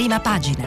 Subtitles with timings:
[0.00, 0.66] prima pagina.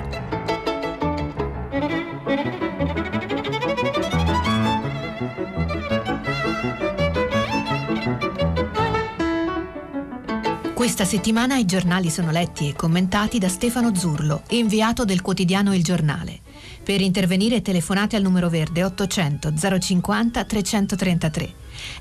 [10.76, 15.84] Questa settimana i giornali sono letti e commentati da Stefano Zurlo, inviato del quotidiano Il
[15.84, 16.42] Giornale.
[16.84, 21.54] Per intervenire telefonate al numero verde 800 050 333.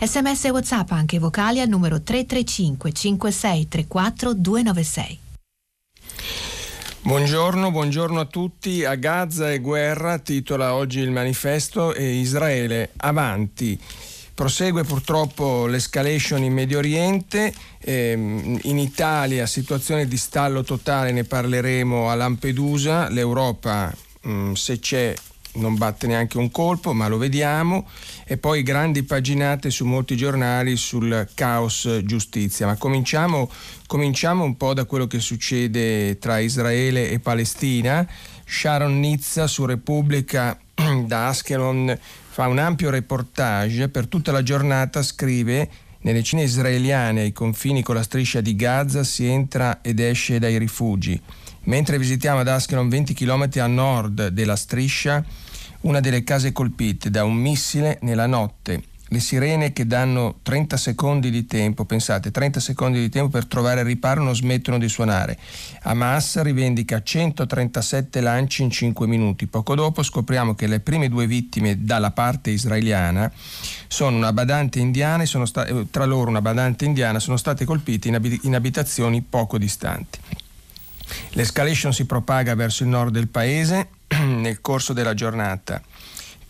[0.02, 5.30] Sms e WhatsApp anche vocali al numero 335 5634 296.
[7.04, 8.84] Buongiorno, buongiorno a tutti.
[8.84, 13.76] A Gaza e guerra titola oggi il manifesto e Israele avanti.
[14.32, 22.08] Prosegue purtroppo l'escalation in Medio Oriente, ehm, in Italia situazione di stallo totale, ne parleremo
[22.08, 23.92] a Lampedusa, l'Europa
[24.24, 25.12] mm, se c'è
[25.54, 27.86] non batte neanche un colpo, ma lo vediamo,
[28.24, 32.66] e poi grandi paginate su molti giornali sul caos giustizia.
[32.66, 33.50] Ma cominciamo,
[33.86, 38.06] cominciamo un po' da quello che succede tra Israele e Palestina.
[38.44, 40.58] Sharon Nizza su Repubblica
[41.04, 45.68] da Askelon fa un ampio reportage, per tutta la giornata scrive
[46.02, 50.58] nelle cine israeliane ai confini con la striscia di Gaza si entra ed esce dai
[50.58, 51.20] rifugi.
[51.64, 55.24] Mentre visitiamo ad Askelon 20 km a nord della striscia,
[55.82, 61.30] una delle case colpite da un missile nella notte le sirene che danno 30 secondi
[61.30, 65.38] di tempo, pensate, 30 secondi di tempo per trovare riparo non smettono di suonare.
[65.82, 69.46] Hamas rivendica 137 lanci in 5 minuti.
[69.46, 73.30] Poco dopo scopriamo che le prime due vittime dalla parte israeliana
[73.86, 77.66] sono una badante indiana e sono sta- eh, tra loro una badante indiana sono state
[77.66, 80.18] colpite in, ab- in abitazioni poco distanti.
[81.32, 83.88] L'escalation si propaga verso il nord del paese
[84.24, 85.82] nel corso della giornata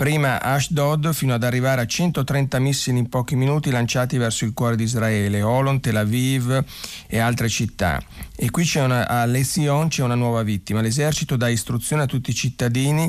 [0.02, 4.74] prima Ashdod fino ad arrivare a 130 missili in pochi minuti lanciati verso il cuore
[4.74, 6.64] di Israele, Olon, Tel Aviv
[7.06, 8.02] e altre città.
[8.34, 10.80] E qui c'è una, a Lezion c'è una nuova vittima.
[10.80, 13.08] L'esercito dà istruzione a tutti i cittadini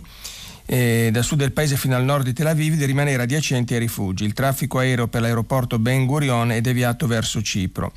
[0.66, 3.80] eh, dal sud del paese fino al nord di Tel Aviv di rimanere adiacenti ai
[3.80, 4.24] rifugi.
[4.24, 7.92] Il traffico aereo per l'aeroporto Ben Gurion è deviato verso Cipro.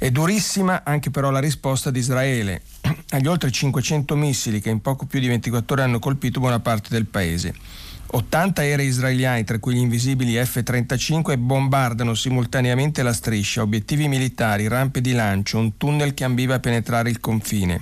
[0.00, 2.62] È durissima anche però la risposta di Israele
[3.10, 6.88] agli oltre 500 missili che in poco più di 24 ore hanno colpito buona parte
[6.88, 7.54] del paese.
[8.06, 15.02] 80 aerei israeliani, tra cui gli invisibili F-35, bombardano simultaneamente la striscia, obiettivi militari, rampe
[15.02, 17.78] di lancio, un tunnel che ambiva a penetrare il confine.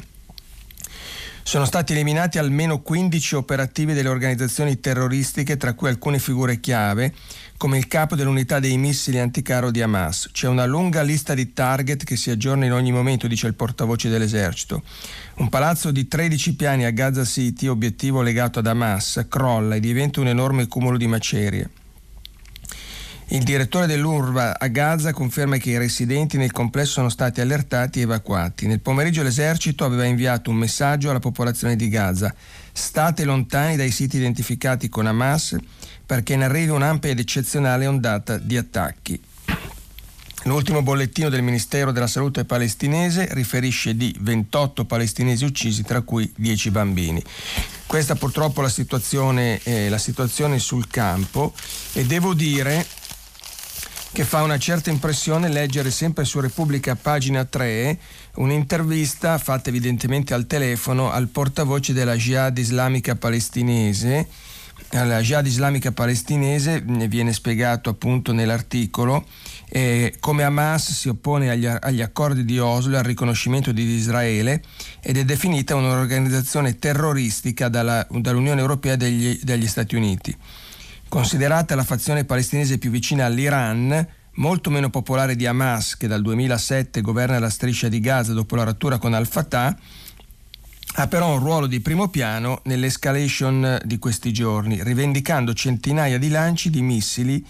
[1.44, 7.14] Sono stati eliminati almeno 15 operativi delle organizzazioni terroristiche, tra cui alcune figure chiave,
[7.58, 10.30] come il capo dell'unità dei missili anticaro di Hamas.
[10.32, 14.08] C'è una lunga lista di target che si aggiorna in ogni momento, dice il portavoce
[14.08, 14.82] dell'esercito.
[15.38, 20.20] Un palazzo di 13 piani a Gaza City, obiettivo legato ad Hamas, crolla e diventa
[20.20, 21.70] un enorme cumulo di macerie.
[23.30, 28.02] Il direttore dell'URVA a Gaza conferma che i residenti nel complesso sono stati allertati e
[28.02, 28.66] evacuati.
[28.66, 32.32] Nel pomeriggio l'esercito aveva inviato un messaggio alla popolazione di Gaza.
[32.72, 35.56] State lontani dai siti identificati con Hamas
[36.08, 39.20] perché ne arrivi un'ampia ed eccezionale ondata di attacchi.
[40.44, 46.70] L'ultimo bollettino del Ministero della Salute palestinese riferisce di 28 palestinesi uccisi, tra cui 10
[46.70, 47.22] bambini.
[47.84, 51.52] Questa purtroppo è la situazione, eh, la situazione sul campo
[51.92, 52.86] e devo dire
[54.10, 57.98] che fa una certa impressione leggere sempre su Repubblica pagina 3
[58.36, 64.26] un'intervista fatta evidentemente al telefono al portavoce della Jihad islamica palestinese.
[64.90, 69.26] La Jihad islamica palestinese viene spiegato appunto nell'articolo
[69.68, 74.62] eh, come Hamas si oppone agli, agli, accordi di Oslo e al riconoscimento di Israele
[75.02, 80.34] ed è definita un'organizzazione terroristica dalla, dall'Unione Europea e degli, degli Stati Uniti.
[81.06, 87.02] Considerata la fazione palestinese più vicina all'Iran, molto meno popolare di Hamas, che dal 2007
[87.02, 89.76] governa la striscia di Gaza dopo la rottura con Al-Fatah,
[91.00, 96.70] ha però un ruolo di primo piano nell'escalation di questi giorni, rivendicando centinaia di lanci
[96.70, 97.44] di missili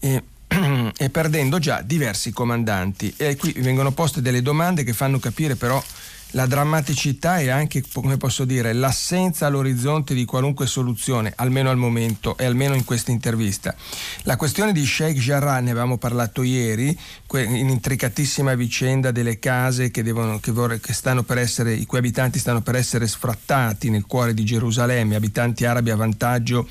[0.00, 0.22] e,
[0.96, 3.12] e perdendo già diversi comandanti.
[3.18, 5.82] E qui vengono poste delle domande che fanno capire però
[6.30, 12.36] la drammaticità e anche, come posso dire, l'assenza all'orizzonte di qualunque soluzione, almeno al momento
[12.36, 13.74] e almeno in questa intervista.
[14.22, 16.96] La questione di Sheikh Jarrah, ne avevamo parlato ieri,
[17.32, 20.94] in intricatissima vicenda delle case che, devono, che, vorrei, che
[21.40, 25.96] essere, i cui abitanti stanno per essere sfrattati nel cuore di Gerusalemme, abitanti arabi a
[25.96, 26.68] vantaggio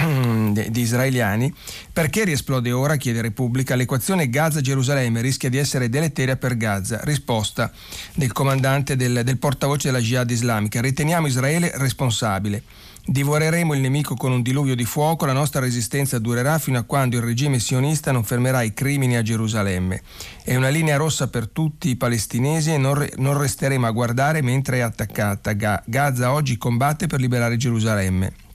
[0.52, 1.52] di israeliani,
[1.92, 7.00] perché riesplode ora, chiede Repubblica, l'equazione Gaza-Gerusalemme rischia di essere deleteria per Gaza.
[7.02, 7.70] Risposta
[8.14, 10.80] del comandante del, del portavoce della Jihad islamica.
[10.80, 12.62] Riteniamo Israele responsabile.
[13.02, 17.16] Divoreremo il nemico con un diluvio di fuoco, la nostra resistenza durerà fino a quando
[17.16, 20.02] il regime sionista non fermerà i crimini a Gerusalemme.
[20.44, 24.76] È una linea rossa per tutti i palestinesi e non, non resteremo a guardare mentre
[24.76, 25.52] è attaccata.
[25.54, 28.49] Ga- Gaza oggi combatte per liberare Gerusalemme.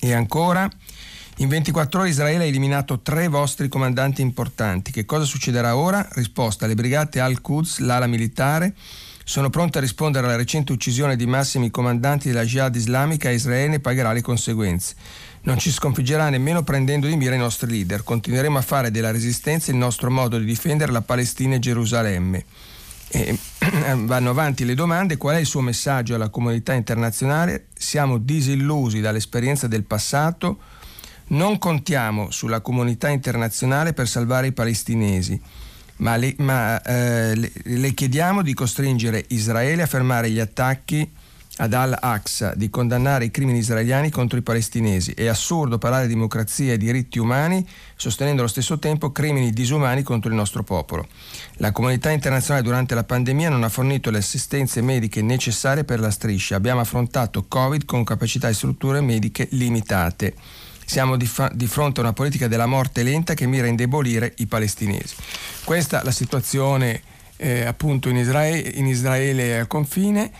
[0.00, 0.70] E ancora,
[1.36, 4.90] in 24 ore Israele ha eliminato tre vostri comandanti importanti.
[4.90, 6.06] Che cosa succederà ora?
[6.12, 8.74] Risposta: le brigate Al-Quds, l'ala militare,
[9.24, 13.68] sono pronte a rispondere alla recente uccisione di massimi comandanti della Jihad islamica e Israele
[13.68, 14.94] ne pagherà le conseguenze.
[15.42, 18.02] Non ci sconfiggerà nemmeno prendendo di mira i nostri leader.
[18.02, 22.44] Continueremo a fare della resistenza il nostro modo di difendere la Palestina e Gerusalemme.
[23.08, 23.38] E
[24.04, 27.66] vanno avanti le domande, qual è il suo messaggio alla comunità internazionale?
[27.74, 30.58] Siamo disillusi dall'esperienza del passato,
[31.28, 35.40] non contiamo sulla comunità internazionale per salvare i palestinesi
[35.96, 41.10] ma, le, ma eh, le, le, chiediamo di costringere Israele a fermare gli attacchi
[41.58, 45.12] ad Al-Aqsa, di condannare i crimini israeliani contro i palestinesi.
[45.12, 47.66] È assurdo parlare di democrazia e diritti umani
[47.96, 51.06] sostenendo allo stesso tempo crimini disumani contro il nostro popolo.
[51.54, 56.10] La comunità internazionale durante la pandemia non ha fornito le assistenze mediche necessarie per la
[56.10, 56.56] striscia.
[56.56, 60.34] Abbiamo affrontato Covid con capacità e strutture mediche limitate.
[60.84, 64.34] Siamo di, fa- di, fronte a una politica della morte lenta che mira a indebolire
[64.36, 65.16] i palestinesi.
[65.64, 67.00] Questa è la situazione
[67.36, 70.30] eh, appunto in Israele, in Israele al confine.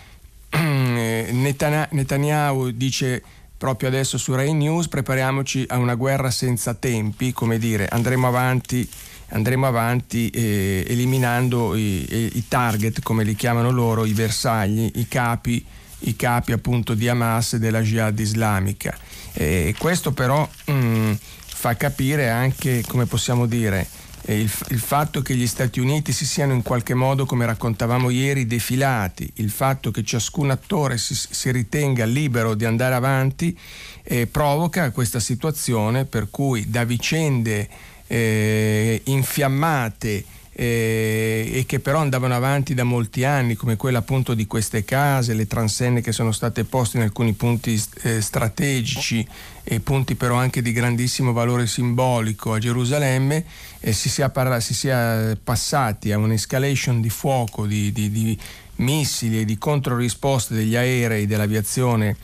[1.91, 3.21] Netanyahu dice
[3.57, 8.87] proprio adesso su Rai News prepariamoci a una guerra senza tempi, come dire, andremo avanti,
[9.29, 15.63] andremo avanti eh, eliminando i, i, target, come li chiamano loro, i bersagli, i capi,
[15.99, 18.95] i capi appunto di Hamas e della Jihad islamica.
[19.33, 21.13] E questo però mh, mm,
[21.45, 23.87] fa capire anche, come possiamo dire,
[24.33, 28.45] il, il, fatto che gli Stati Uniti si siano in qualche modo, come raccontavamo ieri,
[28.45, 33.57] defilati, il fatto che ciascun attore si, si ritenga libero di andare avanti,
[34.03, 37.69] eh, provoca questa situazione per cui da vicende
[38.07, 40.23] eh, infiammate
[40.59, 45.35] eh, e che però andavano avanti da molti anni, come quella appunto di queste case,
[45.35, 49.25] le transenne che sono state poste in alcuni punti eh, strategici
[49.63, 53.45] e punti però anche di grandissimo valore simbolico a Gerusalemme,
[53.79, 58.37] eh, si, sia parla- si, sia passati a un'escalation di fuoco, di, di, di
[58.77, 62.15] missili e di controrisposte degli aerei dell'aviazione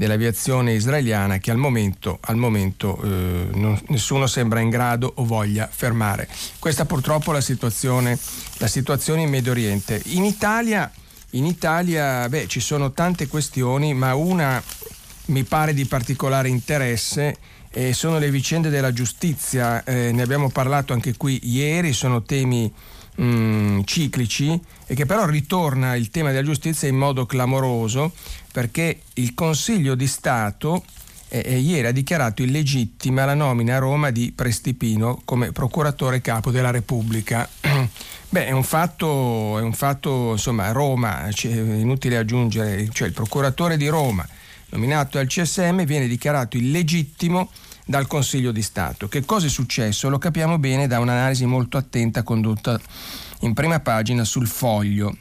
[0.00, 5.68] dell'aviazione israeliana che al momento, al momento eh, non, nessuno sembra in grado o voglia
[5.70, 6.26] fermare.
[6.58, 8.18] Questa purtroppo è la situazione,
[8.56, 10.00] la situazione in Medio Oriente.
[10.06, 10.90] In Italia,
[11.32, 14.62] in Italia beh, ci sono tante questioni, ma una
[15.26, 17.36] mi pare di particolare interesse
[17.72, 19.84] e sono le vicende della giustizia.
[19.84, 22.72] Eh, ne abbiamo parlato anche qui ieri, sono temi
[23.20, 28.12] mm, ciclici e che però ritorna il tema della giustizia in modo clamoroso
[28.52, 30.82] perché il Consiglio di Stato
[31.28, 36.50] eh, eh, ieri ha dichiarato illegittima la nomina a Roma di Prestipino come procuratore capo
[36.50, 37.48] della Repubblica.
[38.28, 43.76] Beh, è un fatto, è un fatto insomma, Roma, cioè, inutile aggiungere, cioè il procuratore
[43.76, 44.26] di Roma
[44.70, 47.50] nominato al CSM viene dichiarato illegittimo
[47.86, 49.08] dal Consiglio di Stato.
[49.08, 50.08] Che cosa è successo?
[50.08, 52.80] Lo capiamo bene da un'analisi molto attenta condotta
[53.40, 55.16] in prima pagina sul foglio.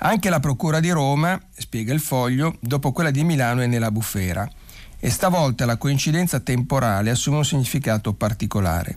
[0.00, 4.48] Anche la Procura di Roma, spiega il foglio, dopo quella di Milano è nella bufera.
[5.00, 8.96] E stavolta la coincidenza temporale assume un significato particolare.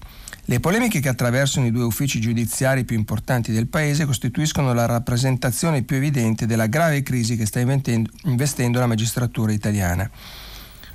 [0.52, 5.84] Le polemiche che attraversano i due uffici giudiziari più importanti del Paese costituiscono la rappresentazione
[5.84, 10.12] più evidente della grave crisi che sta investendo la magistratura italiana.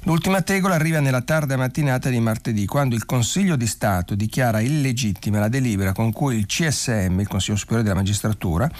[0.02, 5.38] L'ultima tegola arriva nella tarda mattinata di martedì, quando il Consiglio di Stato dichiara illegittima
[5.38, 8.70] la delibera con cui il CSM, il Consiglio Superiore della Magistratura,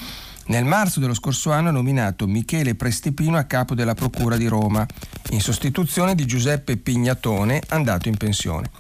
[0.46, 4.86] nel marzo dello scorso anno ha nominato Michele Prestipino a capo della Procura di Roma,
[5.30, 8.70] in sostituzione di Giuseppe Pignatone, andato in pensione.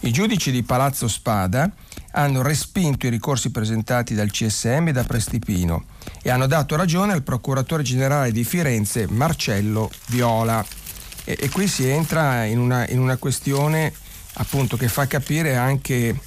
[0.00, 1.70] I giudici di Palazzo Spada
[2.12, 5.84] hanno respinto i ricorsi presentati dal CSM e da Prestipino
[6.22, 10.64] e hanno dato ragione al procuratore generale di Firenze Marcello Viola.
[11.24, 13.92] E, e qui si entra in una, in una, questione
[14.34, 16.18] appunto che fa capire anche,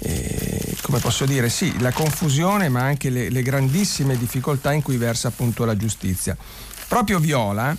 [0.00, 4.96] eh, come posso dire, sì, la confusione ma anche le, le grandissime difficoltà in cui
[4.96, 6.36] versa appunto la giustizia.
[6.88, 7.76] Proprio Viola,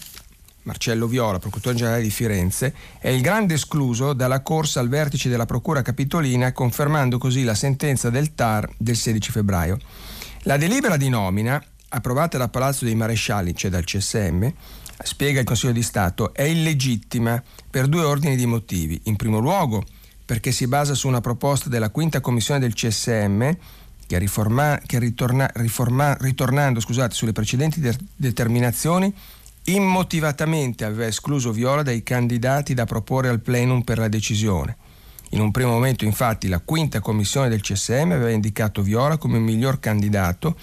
[0.64, 5.46] Marcello Viola, procuratore generale di Firenze, è il grande escluso dalla corsa al vertice della
[5.46, 9.80] Procura Capitolina, confermando così la sentenza del TAR del 16 febbraio.
[10.44, 14.48] La delibera di nomina, approvata da Palazzo dei Marescialli, cioè dal CSM,
[15.02, 19.00] spiega il Consiglio di Stato, è illegittima per due ordini di motivi.
[19.06, 19.84] In primo luogo,
[20.30, 23.50] perché si basa su una proposta della quinta commissione del CSM
[24.06, 29.12] che, riforma, che ritorna, riforma, ritornando scusate, sulle precedenti de- determinazioni
[29.64, 34.78] immotivatamente aveva escluso Viola dai candidati da proporre al plenum per la decisione.
[35.30, 39.80] In un primo momento infatti la quinta commissione del CSM aveva indicato Viola come miglior
[39.80, 40.56] candidato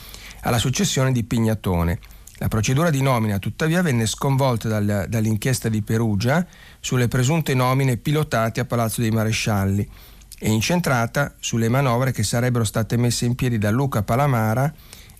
[0.42, 1.99] alla successione di Pignatone.
[2.38, 6.46] La procedura di nomina tuttavia venne sconvolta dal, dall'inchiesta di Perugia
[6.87, 9.90] sulle presunte nomine pilotate a Palazzo dei Marescialli
[10.38, 14.73] e incentrata sulle manovre che sarebbero state messe in piedi da Luca Palamara,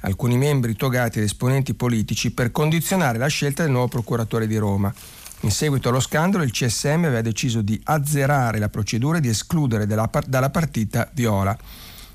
[0.03, 4.95] alcuni membri togati ed esponenti politici per condizionare la scelta del nuovo procuratore di Roma.
[5.41, 9.87] In seguito allo scandalo il CSM aveva deciso di azzerare la procedura e di escludere
[9.87, 11.59] dalla, partita Viola.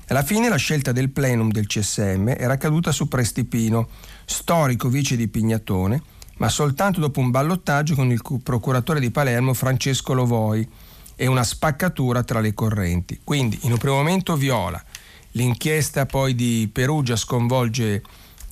[0.06, 3.86] Alla fine la scelta del plenum del CSM era caduta su Prestipino,
[4.24, 6.02] storico vice di Pignatone,
[6.38, 10.66] ma soltanto dopo un ballottaggio con il procuratore di Palermo Francesco Lovoi
[11.14, 13.20] e una spaccatura tra le correnti.
[13.22, 14.82] Quindi in un primo momento Viola,
[15.32, 18.02] l'inchiesta poi di Perugia sconvolge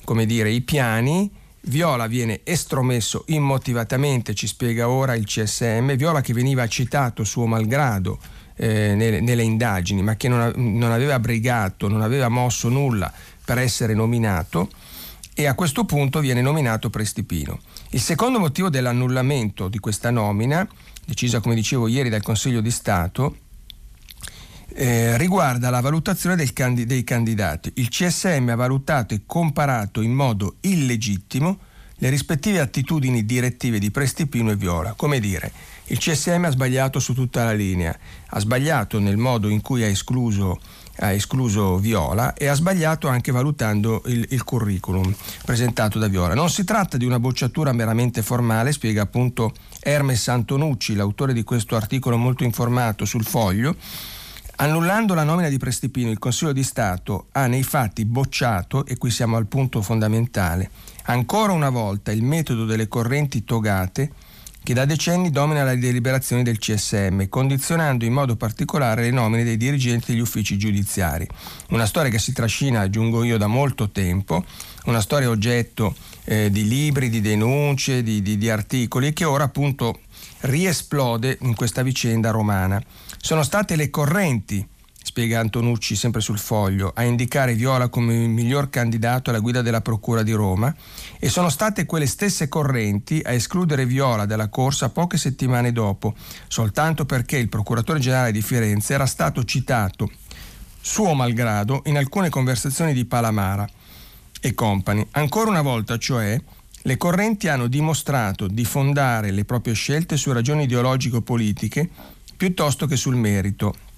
[0.03, 1.29] come dire, i piani,
[1.61, 8.17] Viola viene estromesso immotivatamente, ci spiega ora il CSM, Viola che veniva citato suo malgrado
[8.55, 13.11] eh, nelle, nelle, indagini, ma che non, non aveva brigato, non aveva mosso nulla
[13.45, 14.69] per essere nominato
[15.41, 17.59] e a questo punto viene nominato Prestipino.
[17.89, 20.67] Il secondo motivo dell'annullamento di questa nomina,
[21.03, 23.37] decisa come dicevo ieri dal Consiglio di Stato,
[24.73, 27.71] eh, riguarda la valutazione candi- dei candidati.
[27.75, 31.57] Il CSM ha valutato e comparato in modo illegittimo
[31.95, 34.93] le rispettive attitudini direttive di Prestipino e Viola.
[34.93, 35.51] Come dire,
[35.85, 39.87] il CSM ha sbagliato su tutta la linea, ha sbagliato nel modo in cui ha
[39.87, 40.59] escluso,
[41.01, 45.13] ha escluso Viola e ha sbagliato anche valutando il, il, curriculum
[45.45, 46.33] presentato da Viola.
[46.33, 51.75] Non si tratta di una bocciatura meramente formale, spiega appunto Hermes Antonucci, l'autore di questo
[51.75, 53.75] articolo molto informato sul foglio
[54.61, 59.09] Annullando la nomina di Prestipino, il Consiglio di Stato ha nei fatti bocciato, e qui
[59.09, 60.69] siamo al punto fondamentale,
[61.05, 64.11] ancora una volta il metodo delle correnti togate
[64.63, 69.57] che da decenni domina le deliberazioni del CSM, condizionando in modo particolare le nomine dei
[69.57, 71.27] dirigenti degli uffici giudiziari.
[71.69, 74.45] Una storia che si trascina, aggiungo io, da molto tempo,
[74.85, 79.45] una storia oggetto eh, di libri, di denunce, di, di, di articoli e che ora
[79.45, 79.99] appunto
[80.41, 82.81] riesplode in questa vicenda romana.
[83.17, 84.65] Sono state le correnti,
[85.03, 89.81] spiega Antonucci sempre sul foglio, a indicare Viola come il miglior candidato alla guida della
[89.81, 90.73] Procura di Roma
[91.19, 96.13] e sono state quelle stesse correnti a escludere Viola dalla corsa poche settimane dopo,
[96.47, 100.09] soltanto perché il procuratore generale di Firenze era stato citato,
[100.79, 103.67] suo malgrado, in alcune conversazioni di Palamara
[104.39, 105.05] e compagni.
[105.11, 106.39] Ancora una volta, cioè,
[106.83, 111.89] le correnti hanno dimostrato di fondare le proprie scelte su ragioni ideologico-politiche
[112.35, 113.89] piuttosto che sul merito.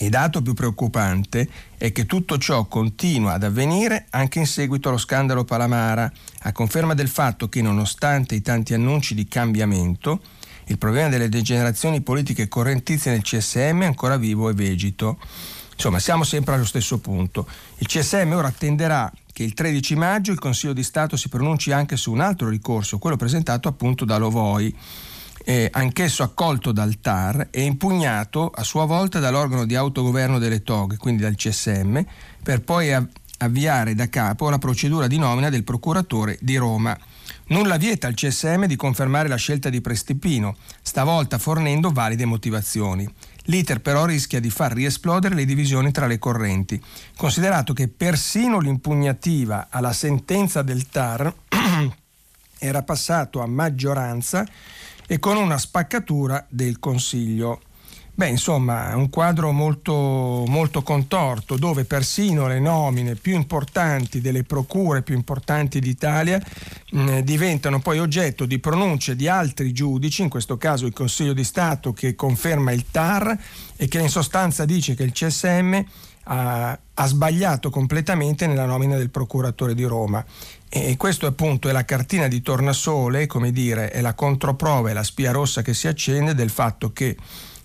[0.00, 1.48] Il dato più preoccupante
[1.78, 6.10] è che tutto ciò continua ad avvenire anche in seguito allo scandalo Palamara,
[6.42, 10.20] a conferma del fatto che nonostante i tanti annunci di cambiamento,
[10.66, 15.18] il problema delle degenerazioni politiche correntizie nel CSM è ancora vivo e vegito.
[15.72, 17.46] Insomma, siamo sempre allo stesso punto.
[17.78, 21.96] Il CSM ora attenderà che il 13 maggio il Consiglio di Stato si pronunci anche
[21.96, 24.74] su un altro ricorso, quello presentato appunto da Lovoi
[25.48, 30.96] eh, anch'esso accolto dal TAR e impugnato a sua volta dall'organo di autogoverno delle TOG,
[30.96, 32.00] quindi dal CSM,
[32.42, 33.06] per poi av-
[33.38, 36.98] avviare da capo la procedura di nomina del procuratore di Roma.
[37.48, 43.08] Nulla vieta al CSM di confermare la scelta di Prestipino, stavolta fornendo valide motivazioni.
[43.44, 46.82] L'iter però rischia di far riesplodere le divisioni tra le correnti,
[47.16, 51.32] considerato che persino l'impugnativa alla sentenza del TAR
[52.58, 54.44] era passato a maggioranza
[55.06, 57.60] e con una spaccatura del Consiglio.
[58.18, 59.92] Beh, insomma, un quadro molto,
[60.46, 66.40] molto contorto dove persino le nomine più importanti delle procure più importanti d'Italia
[66.92, 71.34] mh, mm, diventano poi oggetto di pronunce di altri giudici, in questo caso il Consiglio
[71.34, 73.38] di Stato che conferma il TAR
[73.76, 75.84] e che in sostanza dice che il CSM
[76.28, 80.24] ha, ha sbagliato completamente nella nomina del procuratore di Roma.
[80.68, 85.04] E questo appunto è la cartina di tornasole, come dire, è la controprova, è la
[85.04, 87.16] spia rossa che si accende del fatto che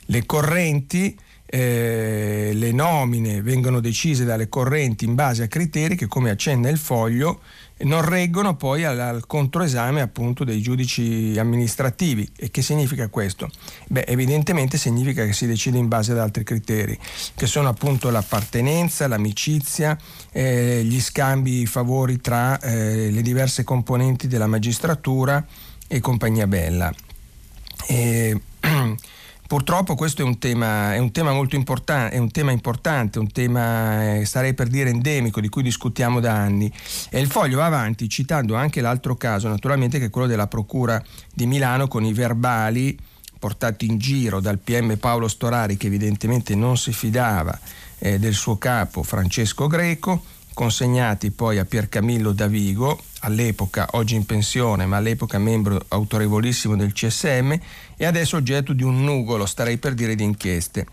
[0.05, 6.29] le correnti, eh, le nomine vengono decise dalle correnti in base a criteri che, come
[6.29, 7.41] accenna il foglio,
[7.83, 12.29] non reggono poi al, al, controesame appunto dei giudici amministrativi.
[12.35, 13.49] E che significa questo?
[13.87, 16.97] Beh, evidentemente significa che si decide in base ad altri criteri,
[17.35, 19.97] che sono appunto l'appartenenza, l'amicizia,
[20.31, 25.45] eh, gli scambi, i favori tra eh, le diverse componenti della magistratura
[25.87, 26.93] e compagnia bella.
[27.87, 28.39] E,
[29.51, 33.29] Purtroppo questo è un tema, è un tema molto importante, è un tema importante, un
[33.33, 36.71] tema, eh, starei per dire endemico, di cui discutiamo da anni.
[37.09, 41.03] E il foglio va avanti citando anche l'altro caso, naturalmente, che è quello della Procura
[41.33, 42.97] di Milano con i verbali
[43.37, 47.59] portati in giro dal PM Paolo Storari, che evidentemente non si fidava
[47.99, 54.85] eh, del suo capo Francesco Greco, consegnati poi a Piercamillo Davigo, all'epoca oggi in pensione,
[54.85, 57.53] ma all'epoca membro autorevolissimo del CSM
[57.97, 60.85] e adesso oggetto di un nugolo, starei per dire, di inchieste.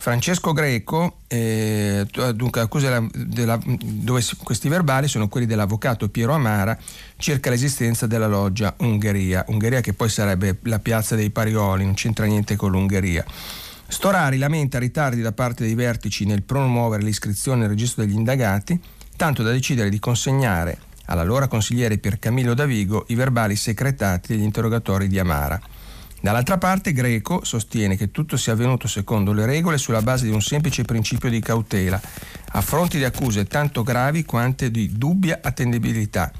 [0.00, 6.78] Francesco Greco, eh, dunque della, della, dove questi verbali sono quelli dell'avvocato Piero Amara
[7.18, 12.24] circa l'esistenza della loggia Ungheria, Ungheria che poi sarebbe la piazza dei Parioli, non c'entra
[12.24, 13.22] niente con l'Ungheria.
[13.86, 18.80] Storari lamenta ritardi da parte dei vertici nel promuovere l'iscrizione nel registro degli indagati,
[19.20, 25.08] tanto da decidere di consegnare all'allora consigliere Pier Camillo Davigo i verbali secretati degli interrogatori
[25.08, 25.60] di Amara.
[26.22, 30.40] Dall'altra parte Greco sostiene che tutto sia avvenuto secondo le regole sulla base di un
[30.40, 32.00] semplice principio di cautela,
[32.52, 36.32] a fronte di accuse tanto gravi quanto di dubbia attendibilità.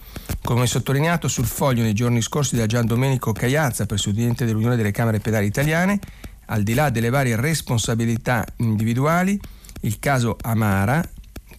[0.43, 5.21] Come sottolineato sul foglio nei giorni scorsi da Gian Domenico Cagliazza, presidente dell'Unione delle Camere
[5.21, 5.99] Penali Italiane,
[6.47, 9.39] al di là delle varie responsabilità individuali,
[9.83, 11.07] il caso Amara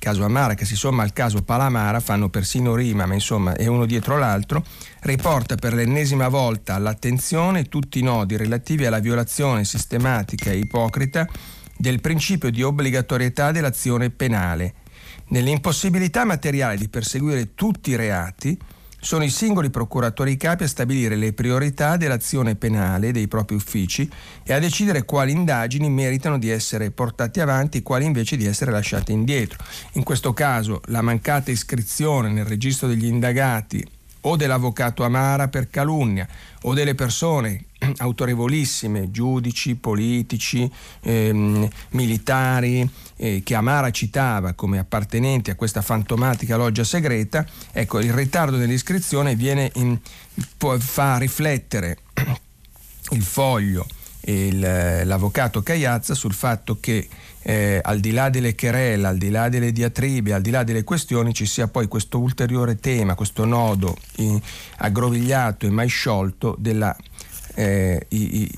[0.01, 3.85] caso Amara che si somma al caso Palamara, fanno persino rima, ma insomma è uno
[3.85, 4.65] dietro l'altro,
[5.01, 11.27] riporta per l'ennesima volta all'attenzione tutti i nodi relativi alla violazione sistematica e ipocrita
[11.77, 14.73] del principio di obbligatorietà dell'azione penale,
[15.27, 18.57] nell'impossibilità materiale di perseguire tutti i reati,
[19.03, 24.07] sono i singoli procuratori capi a stabilire le priorità dell'azione penale dei propri uffici
[24.43, 28.69] e a decidere quali indagini meritano di essere portate avanti e quali invece di essere
[28.71, 29.57] lasciate indietro.
[29.93, 33.83] In questo caso la mancata iscrizione nel registro degli indagati
[34.21, 36.27] o dell'avvocato Amara per calunnia
[36.63, 37.65] o delle persone
[37.97, 40.69] autorevolissime, giudici, politici,
[41.01, 42.87] ehm, militari,
[43.21, 49.35] eh, che Amara citava come appartenenti a questa fantomatica loggia segreta, ecco, il ritardo nell'iscrizione
[49.35, 49.99] viene in,
[50.79, 51.99] fa riflettere
[53.11, 53.85] il foglio
[54.19, 54.59] e il,
[55.05, 57.07] l'avvocato Cagliazza sul fatto che
[57.43, 60.83] eh, al di là delle querelle, al di là delle diatribe, al di là delle
[60.83, 64.39] questioni, ci sia poi questo ulteriore tema, questo nodo in,
[64.77, 66.95] aggrovigliato e mai sciolto della
[67.53, 68.49] eh, i,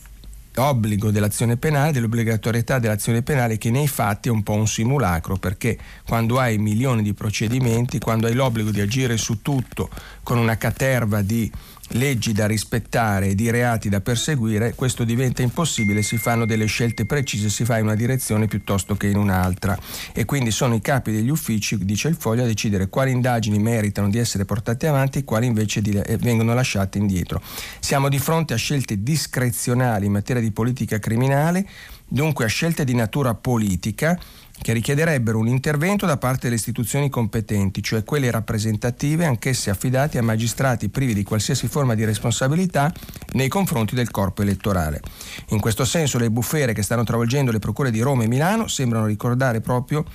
[0.58, 5.78] obbligo dell'azione penale, dell'obbligatorietà dell'azione penale che nei fatti è un po' un simulacro perché
[6.06, 9.89] quando hai milioni di procedimenti, quando hai l'obbligo di agire su tutto
[10.22, 11.52] con una caterva di
[11.93, 17.06] leggi da rispettare e di reati da perseguire, questo diventa impossibile, si fanno delle scelte
[17.06, 19.77] precise, si fa in una direzione piuttosto che in un'altra.
[20.13, 24.10] E quindi sono i capi degli uffici, dice il foglio, a decidere quali indagini meritano
[24.10, 27.41] di essere portate avanti e quali invece di, eh, vengono lasciate indietro.
[27.79, 31.67] Siamo di fronte a scelte discrezionali in materia di politica criminale,
[32.08, 34.19] dunque a scelte di natura politica
[34.62, 40.24] che richiederebbero un intervento da parte delle istituzioni competenti, cioè quelle rappresentative, anch'esse affidate a
[40.24, 42.94] magistrati privi di qualsiasi forma di responsabilità
[43.34, 45.02] nei confronti del corpo elettorale.
[45.50, 49.06] In questo senso le bufere che stanno travolgendo le procure di Roma e Milano sembrano
[49.06, 50.06] ricordare proprio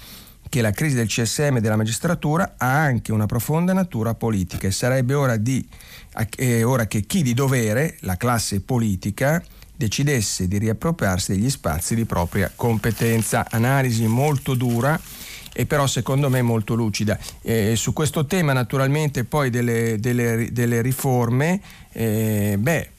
[0.48, 4.70] che la crisi del CSM e della magistratura ha anche una profonda natura politica e
[4.70, 5.66] sarebbe ora, di,
[6.36, 9.42] eh, ora che chi di dovere, la classe politica,
[9.78, 13.46] decidesse di riappropriarsi degli spazi di propria competenza.
[13.48, 15.00] Analisi molto dura
[15.54, 17.16] e però secondo me molto lucida.
[17.42, 21.60] Eh, su questo tema naturalmente poi delle, delle, delle riforme,
[21.92, 22.90] eh, beh,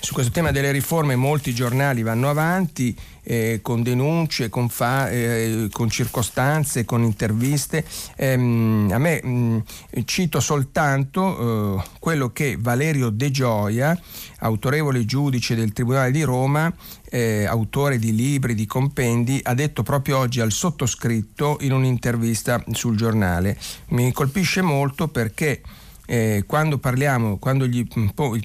[0.00, 5.68] su questo tema delle riforme molti giornali vanno avanti eh, con denunce, con, fa, eh,
[5.70, 7.84] con, circostanze, con interviste.
[8.16, 9.58] Ehm, a me mh, mm,
[10.04, 14.00] cito soltanto eh, quello che Valerio De Gioia,
[14.38, 16.72] autorevole giudice del Tribunale di Roma,
[17.10, 22.96] eh, autore di libri, di compendi, ha detto proprio oggi al sottoscritto in un'intervista sul
[22.96, 23.58] giornale.
[23.88, 25.60] Mi colpisce molto perché
[26.10, 27.86] eh, quando parliamo, quando gli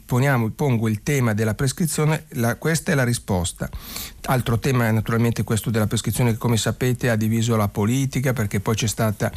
[0.06, 3.70] poniamo, pongo il tema della prescrizione, la, questa è la risposta.
[4.26, 8.60] Altro tema è naturalmente questo della prescrizione che come sapete ha diviso la politica perché
[8.60, 9.32] poi c'è stata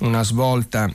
[0.00, 0.92] una svolta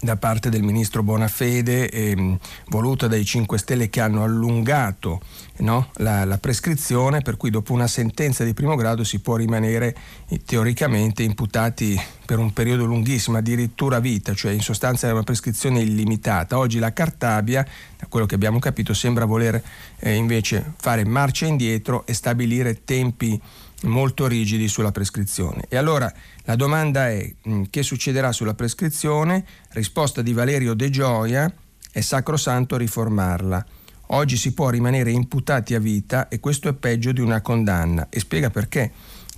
[0.00, 5.20] da parte del ministro Bonafede, eh, voluta dai 5 Stelle che hanno allungato
[5.58, 9.96] no, la, la, prescrizione, per cui dopo una sentenza di primo grado si può rimanere
[10.28, 15.80] eh, teoricamente imputati per un periodo lunghissimo, addirittura vita, cioè in sostanza è una prescrizione
[15.80, 16.58] illimitata.
[16.58, 19.60] Oggi la Cartabia, da quello che abbiamo capito, sembra voler
[19.98, 23.40] eh, invece fare marcia indietro e stabilire tempi
[23.82, 25.64] molto rigidi sulla prescrizione.
[25.68, 26.12] E allora
[26.44, 29.44] la domanda è mh, che succederà sulla prescrizione?
[29.70, 31.52] Risposta di Valerio De Gioia,
[31.90, 33.64] è sacrosanto riformarla.
[34.10, 38.20] Oggi si può rimanere imputati a vita e questo è peggio di una condanna e
[38.20, 38.90] spiega perché.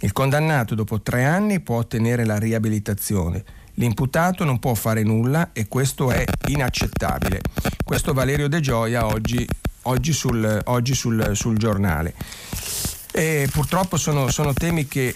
[0.03, 3.44] Il condannato dopo tre anni può ottenere la riabilitazione.
[3.74, 7.40] L'imputato non può fare nulla e questo è inaccettabile.
[7.85, 9.46] Questo Valerio De Gioia oggi,
[9.83, 12.14] oggi, sul, oggi sul, sul, giornale.
[13.12, 15.14] E purtroppo sono, sono, temi che,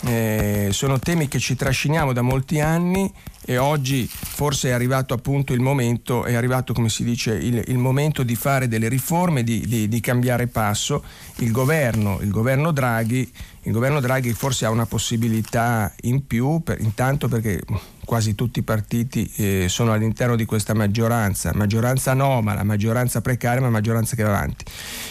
[0.00, 3.12] eh, sono temi che ci trasciniamo da molti anni
[3.46, 7.78] e oggi forse è arrivato appunto il momento, è arrivato come si dice il, il
[7.78, 11.04] momento di fare delle riforme, di, di, di cambiare passo.
[11.36, 13.30] Il governo, il governo Draghi
[13.66, 17.62] il governo Draghi forse ha una possibilità in più, per, intanto perché
[18.04, 23.70] quasi tutti i partiti eh, sono all'interno di questa maggioranza, maggioranza anomala, maggioranza precaria, ma
[23.70, 24.66] maggioranza che va avanti.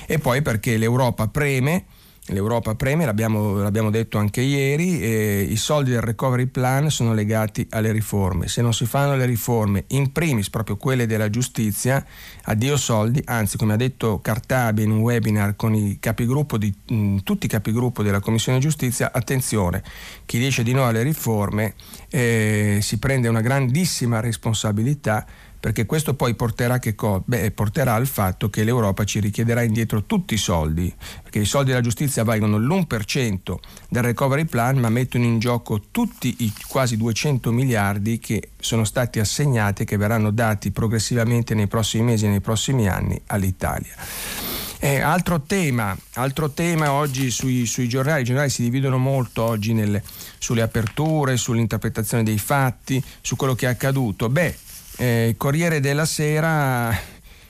[0.05, 1.85] E poi perché l'Europa preme
[2.27, 7.91] L'Europa preme, l'abbiamo, l'abbiamo detto anche ieri, i soldi del recovery plan sono legati alle
[7.91, 8.47] riforme.
[8.47, 12.03] Se non si fanno le riforme, in primis proprio quelle della giustizia,
[12.43, 15.99] addio soldi, anzi come ha detto Cartabia in un webinar con i
[16.57, 19.83] di, mh, tutti i capigruppo della Commissione Giustizia, attenzione,
[20.25, 21.73] chi dice di no alle riforme
[22.09, 25.25] eh, si prende una grandissima responsabilità
[25.63, 30.33] perché questo poi porterà, co- Beh, porterà, al fatto che l'Europa ci richiederà indietro tutti
[30.33, 33.55] i soldi, perché i soldi della giustizia valgono l'1%
[33.87, 39.19] del recovery plan, ma mettono in gioco tutti i quasi 200 miliardi che sono stati
[39.19, 43.95] assegnati e che verranno dati progressivamente nei prossimi mesi e nei prossimi anni all'Italia.
[44.79, 49.71] Eh, altro, tema, altro tema oggi sui, sui, giornali, i giornali si dividono molto oggi
[49.71, 50.03] nelle,
[50.39, 54.27] sulle aperture, sull'interpretazione dei fatti, su quello che è accaduto.
[54.27, 54.57] Beh,
[55.03, 56.97] eh, Corriere della Sera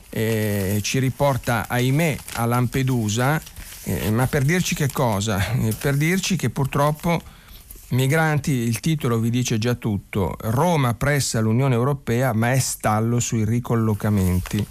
[0.10, 3.40] eh, ci riporta, ahimè, a Lampedusa,
[3.84, 5.54] eh, ma per dirci che cosa?
[5.54, 7.22] Eh, per dirci che purtroppo
[7.90, 13.46] migranti, il titolo vi dice già tutto, Roma pressa l'Unione Europea ma è stallo sui
[13.46, 14.66] ricollocamenti.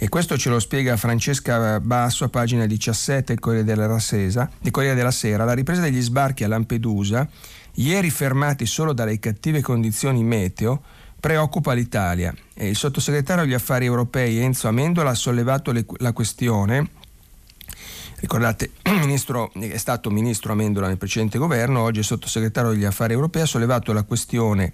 [0.00, 4.70] E questo ce lo spiega Francesca Basso a pagina 17 del Corriere della, Sesa, del
[4.70, 5.44] Corriere della Sera.
[5.44, 7.28] La ripresa degli sbarchi a Lampedusa,
[7.74, 10.82] ieri fermati solo dalle cattive condizioni meteo,
[11.20, 12.34] preoccupa l'Italia.
[12.54, 16.90] Il sottosegretario agli affari europei Enzo Amendola ha sollevato le, la questione.
[18.20, 23.42] Ricordate, ministro, è stato ministro Amendola nel precedente governo, oggi è sottosegretario agli affari europei,
[23.42, 24.72] ha sollevato la questione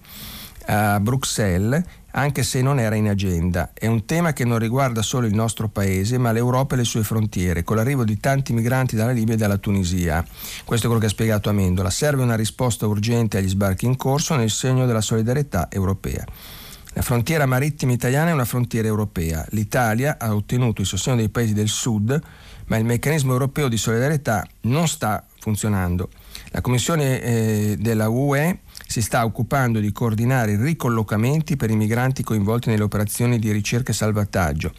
[0.67, 1.83] a Bruxelles,
[2.17, 3.71] anche se non era in agenda.
[3.73, 7.03] È un tema che non riguarda solo il nostro paese, ma l'Europa e le sue
[7.03, 10.25] frontiere, con l'arrivo di tanti migranti dalla Libia e dalla Tunisia.
[10.65, 11.91] Questo è quello che ha spiegato Amendola.
[11.91, 16.25] Serve una risposta urgente agli sbarchi in corso nel segno della solidarietà europea.
[16.97, 19.45] La frontiera marittima italiana è una frontiera europea.
[19.51, 22.21] L'Italia ha ottenuto il sostegno dei paesi del sud,
[22.67, 26.11] ma il meccanismo europeo di solidarietà non sta funzionando.
[26.51, 32.23] La Commissione eh, della UE si sta occupando di coordinare i ricollocamenti per i migranti
[32.23, 34.73] coinvolti nelle operazioni di ricerca e salvataggio.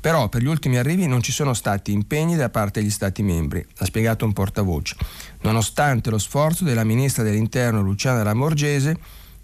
[0.00, 3.64] Però per gli ultimi arrivi non ci sono stati impegni da parte degli Stati membri,
[3.78, 4.96] ha spiegato un portavoce,
[5.42, 8.96] nonostante lo sforzo della Ministra dell'Interno Luciana Lamorgese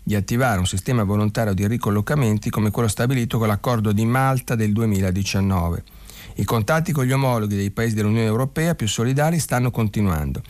[0.02, 4.72] di attivare un sistema volontario di ricollocamenti come quello stabilito con l'accordo di Malta del
[4.72, 5.83] 2019.
[6.37, 10.42] I contatti con gli omologhi dei paesi dell'Unione Europea più solidali stanno continuando.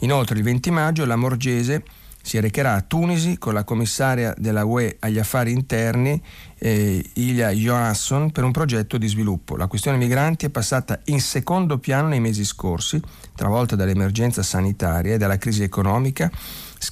[0.00, 1.84] Inoltre il 20 maggio la Morgese
[2.22, 6.22] si recherà a Tunisi con la commissaria della UE agli affari interni
[6.58, 9.56] eh, Ilya Johansson per un progetto di sviluppo.
[9.56, 13.02] La questione migranti è passata in secondo piano nei mesi scorsi,
[13.34, 16.30] travolta dall'emergenza sanitaria e dalla crisi economica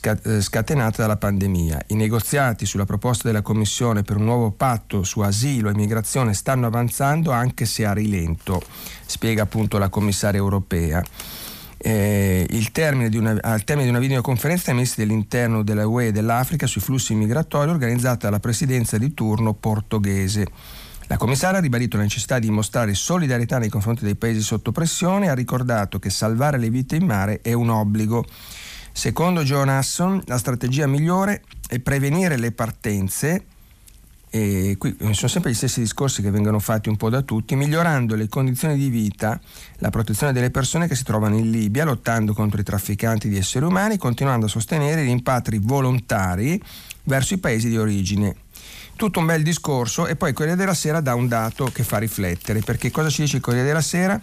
[0.02, 1.84] eh, scatenata dalla pandemia.
[1.88, 6.66] I negoziati sulla proposta della Commissione per un nuovo patto su asilo e migrazione stanno
[6.66, 8.60] avanzando anche se a rilento,
[9.06, 11.02] spiega appunto la commissaria europea
[11.82, 16.66] eh, termine una, al termine di una videoconferenza dei ministri dell'interno della UE e dell'Africa
[16.66, 20.46] sui flussi migratori organizzata dalla presidenza di turno portoghese.
[21.06, 25.26] La commissaria ha ribadito la necessità di mostrare solidarietà nei confronti dei paesi sotto pressione
[25.26, 28.24] e ha ricordato che salvare le vite in mare è un obbligo.
[28.92, 33.44] Secondo John Hasson, la strategia migliore è prevenire le partenze
[34.30, 38.14] e qui sono sempre gli stessi discorsi che vengono fatti un po' da tutti, migliorando
[38.14, 39.40] le condizioni di vita,
[39.78, 43.64] la protezione delle persone che si trovano in Libia, lottando contro i trafficanti di esseri
[43.64, 46.62] umani, continuando a sostenere i rimpatri volontari
[47.04, 48.36] verso i paesi di origine.
[48.94, 52.60] Tutto un bel discorso e poi Corriere della Sera dà un dato che fa riflettere,
[52.60, 54.20] perché cosa ci dice il Corriere della Sera?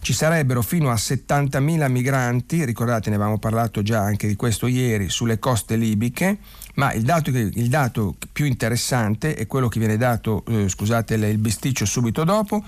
[0.00, 5.08] Ci sarebbero fino a 70.000 migranti, ricordate ne avevamo parlato già anche di questo ieri,
[5.08, 6.38] sulle coste libiche,
[6.76, 11.38] ma il dato, il dato più interessante è quello che viene dato, eh, scusate il
[11.38, 12.64] bisticcio subito dopo,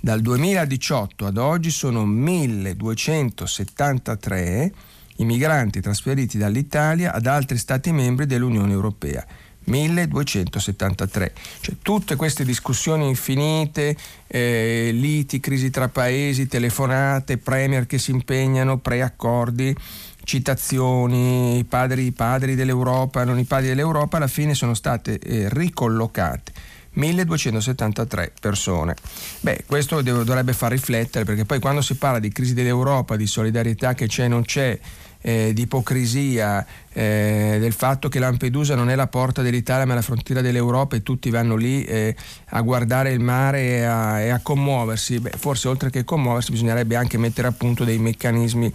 [0.00, 4.72] dal 2018 ad oggi sono 1273
[5.16, 9.26] i migranti trasferiti dall'Italia ad altri Stati membri dell'Unione Europea.
[9.64, 11.32] 1273.
[11.60, 13.94] Cioè, tutte queste discussioni infinite,
[14.26, 19.76] eh, liti, crisi tra paesi, telefonate, premier che si impegnano, preaccordi,
[20.24, 25.48] citazioni, i padri, i padri dell'Europa, non i padri dell'Europa, alla fine sono state eh,
[25.50, 26.52] ricollocate
[26.92, 28.94] 1273 persone.
[29.40, 33.94] Beh, questo dovrebbe far riflettere perché poi quando si parla di crisi dell'Europa, di solidarietà
[33.94, 34.78] che c'è e non c'è,
[35.22, 40.02] eh, di ipocrisia, eh, del fatto che Lampedusa non è la porta dell'Italia ma la
[40.02, 44.40] frontiera dell'Europa e tutti vanno lì eh, a guardare il mare e a, e a
[44.40, 48.72] commuoversi, Beh, forse oltre che commuoversi bisognerebbe anche mettere a punto dei meccanismi,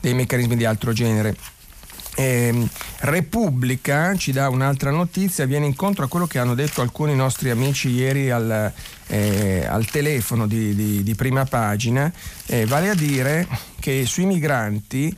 [0.00, 1.36] dei meccanismi di altro genere.
[2.18, 2.66] Eh,
[3.00, 7.90] Repubblica ci dà un'altra notizia, viene incontro a quello che hanno detto alcuni nostri amici
[7.90, 8.72] ieri al,
[9.08, 12.10] eh, al telefono di, di, di, prima pagina,
[12.46, 13.46] eh, vale a dire
[13.80, 15.14] che sui migranti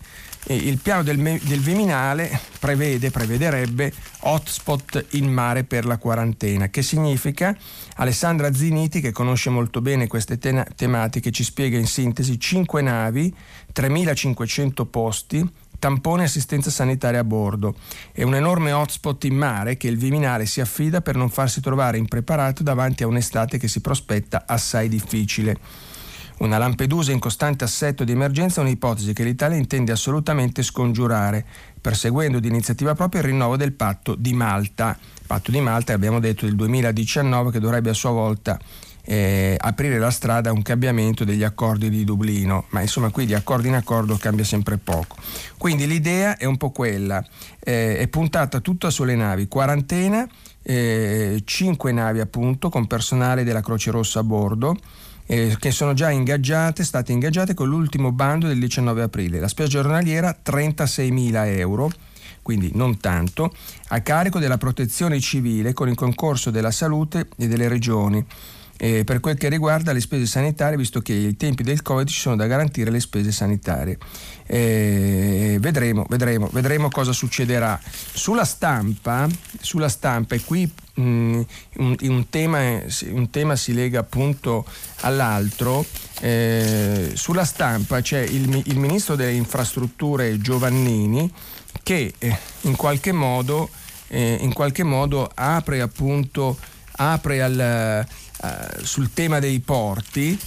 [0.55, 7.57] il piano del, del, Viminale prevede, prevederebbe hotspot in mare per la quarantena, che significa
[7.97, 13.35] Alessandra Ziniti, che conosce molto bene queste te- tematiche, ci spiega in sintesi 5 navi,
[13.73, 17.77] 3500 posti, tampone e assistenza sanitaria a bordo
[18.13, 21.99] e un enorme hotspot in mare che il Viminale si affida per non farsi trovare
[21.99, 25.57] impreparato davanti a un'estate che si prospetta assai difficile.
[26.38, 31.44] Una Lampedusa in costante assetto di emergenza è un'ipotesi che l'Italia intende assolutamente scongiurare,
[31.81, 34.96] perseguendo di iniziativa propria il rinnovo del patto di Malta.
[35.27, 38.57] Patto di Malta, abbiamo detto, del 2019 che dovrebbe a sua volta
[39.05, 43.35] eh, aprire la strada a un cambiamento degli accordi di Dublino, ma insomma qui di
[43.35, 45.16] accordo in accordo cambia sempre poco.
[45.57, 47.24] Quindi l'idea è un po' quella,
[47.59, 50.29] eh, è puntata tutta sulle navi, quarantena,
[50.62, 54.77] eh, 5 navi appunto con personale della Croce Rossa a bordo,
[55.31, 59.38] eh, che sono già ingaggiate, state ingaggiate con l'ultimo bando del 19 aprile.
[59.38, 61.91] La spesa giornaliera 36.000 euro,
[62.41, 63.55] quindi non tanto,
[63.88, 68.25] a carico della protezione civile con il concorso della salute e delle regioni
[68.81, 72.19] eh, per quel che riguarda le spese sanitarie, visto che ai tempi del Covid ci
[72.19, 73.99] sono da garantire le spese sanitarie.
[74.47, 77.79] Eh, vedremo, vedremo, vedremo cosa succederà.
[77.83, 79.27] Sulla stampa,
[79.61, 81.41] sulla stampa e qui mh, mm,
[81.77, 84.64] un, un, tema, un, tema, si lega appunto
[85.01, 85.85] all'altro,
[86.21, 91.31] eh, sulla stampa c'è il, il, ministro delle infrastrutture Giovannini
[91.83, 93.69] che eh, in qualche modo,
[94.07, 96.57] eh, in qualche modo apre appunto
[97.01, 98.07] apre al
[98.42, 100.38] eh, sul tema dei porti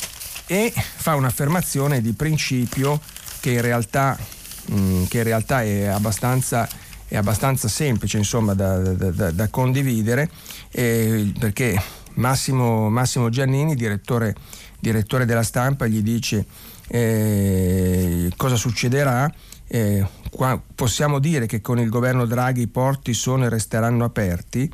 [0.47, 2.99] e fa un'affermazione di principio
[3.39, 4.17] che in realtà,
[4.65, 6.67] mh, mm, che in realtà è, abbastanza,
[7.07, 10.29] è, abbastanza, semplice insomma, da, da, da, condividere
[10.71, 11.81] eh, perché
[12.15, 14.35] Massimo, Massimo Giannini, direttore,
[14.79, 16.45] direttore, della stampa, gli dice
[16.87, 19.31] eh, cosa succederà.
[19.67, 24.69] Eh, qua, possiamo dire che con il governo Draghi i porti sono e resteranno aperti.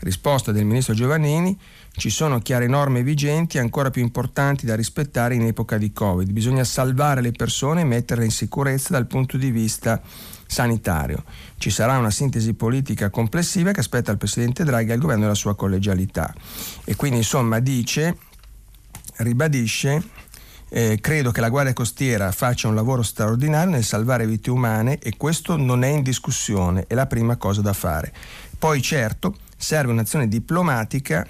[0.00, 1.56] Risposta del ministro Giovannini,
[2.00, 6.30] ci sono chiare norme vigenti ancora più importanti da rispettare in epoca di Covid.
[6.30, 10.00] Bisogna salvare le persone e metterle in sicurezza dal punto di vista
[10.46, 11.22] sanitario.
[11.58, 15.34] Ci sarà una sintesi politica complessiva che aspetta il Presidente Draghi e il governo della
[15.34, 16.32] sua collegialità.
[16.86, 18.16] E quindi insomma dice,
[19.16, 20.02] ribadisce
[20.70, 25.18] eh, credo che la Guardia Costiera faccia un lavoro straordinario nel salvare vite umane e
[25.18, 28.10] questo non è in discussione, è la prima cosa da fare.
[28.58, 31.26] Poi certo serve un'azione diplomatica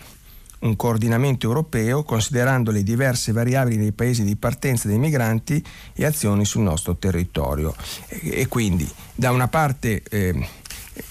[0.60, 5.62] un coordinamento europeo considerando le diverse variabili dei paesi di partenza dei migranti
[5.94, 7.74] e azioni sul nostro territorio.
[8.08, 10.34] E, e quindi da una parte eh,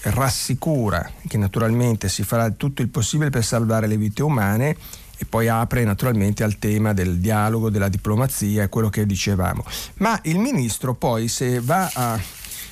[0.02, 4.76] rassicura che naturalmente si farà tutto il possibile per salvare le vite umane
[5.18, 9.64] e poi apre naturalmente al tema del dialogo, della diplomazia e quello che dicevamo.
[9.96, 12.18] Ma il ministro poi se va a,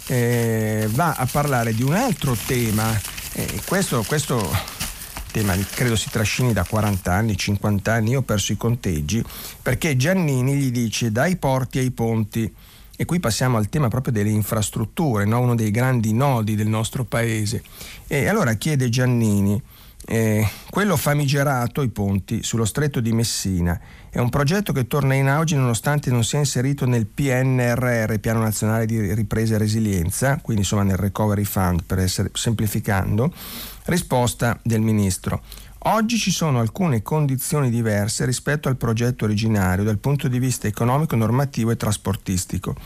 [0.06, 2.98] eh, va a parlare di un altro tema,
[3.32, 4.77] eh, questo, questo
[5.30, 9.24] tema credo si trascini da 40 anni, 50 anni, io ho perso i conteggi,
[9.62, 12.52] perché Giannini gli dice dai porti ai ponti.
[13.00, 15.38] E qui passiamo al tema proprio delle infrastrutture, no?
[15.38, 17.62] uno dei grandi nodi del nostro paese.
[18.08, 19.62] E allora chiede Giannini,
[20.10, 23.78] eh, quello famigerato, i ponti, sullo stretto di Messina,
[24.10, 28.86] è un progetto che torna in auge nonostante non sia inserito nel PNRR, Piano Nazionale
[28.86, 33.32] di Ripresa e Resilienza, quindi insomma nel Recovery Fund per essere semplificando,
[33.88, 35.40] Risposta del Ministro.
[35.84, 41.16] Oggi ci sono alcune condizioni diverse rispetto al progetto originario dal punto di vista economico,
[41.16, 42.76] normativo e trasportistico.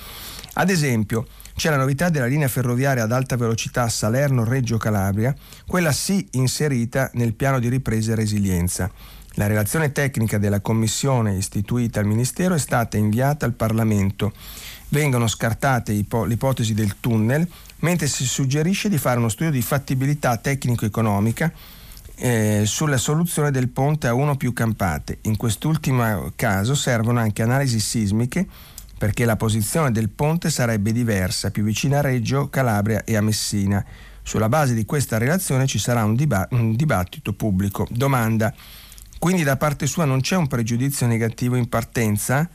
[0.52, 5.34] Ad esempio, c'è la novità della linea ferroviaria ad alta velocità Salerno-Reggio Calabria,
[5.66, 8.88] quella sì inserita nel piano di ripresa e resilienza.
[9.36, 14.32] La relazione tecnica della commissione istituita al Ministero è stata inviata al Parlamento.
[14.90, 17.48] Vengono scartate ipo- l'ipotesi del tunnel
[17.82, 21.52] mentre si suggerisce di fare uno studio di fattibilità tecnico-economica
[22.16, 25.18] eh, sulla soluzione del ponte a uno più campate.
[25.22, 28.46] In quest'ultimo caso servono anche analisi sismiche
[28.96, 33.84] perché la posizione del ponte sarebbe diversa, più vicina a Reggio, Calabria e a Messina.
[34.22, 37.84] Sulla base di questa relazione ci sarà un, diba- un dibattito pubblico.
[37.90, 38.54] Domanda.
[39.18, 42.48] Quindi da parte sua non c'è un pregiudizio negativo in partenza?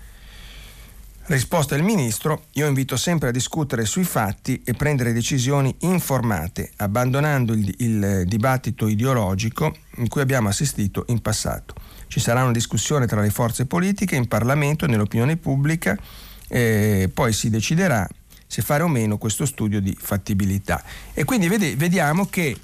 [1.30, 7.52] Risposta del Ministro, io invito sempre a discutere sui fatti e prendere decisioni informate, abbandonando
[7.52, 11.74] il, il, dibattito ideologico in cui abbiamo assistito in passato.
[12.08, 15.98] Ci sarà una discussione tra le forze politiche, in Parlamento, nell'opinione pubblica,
[16.48, 18.08] e poi si deciderà
[18.48, 20.82] se fare o meno questo studio di fattibilità.
[21.14, 22.56] E quindi vede, vediamo che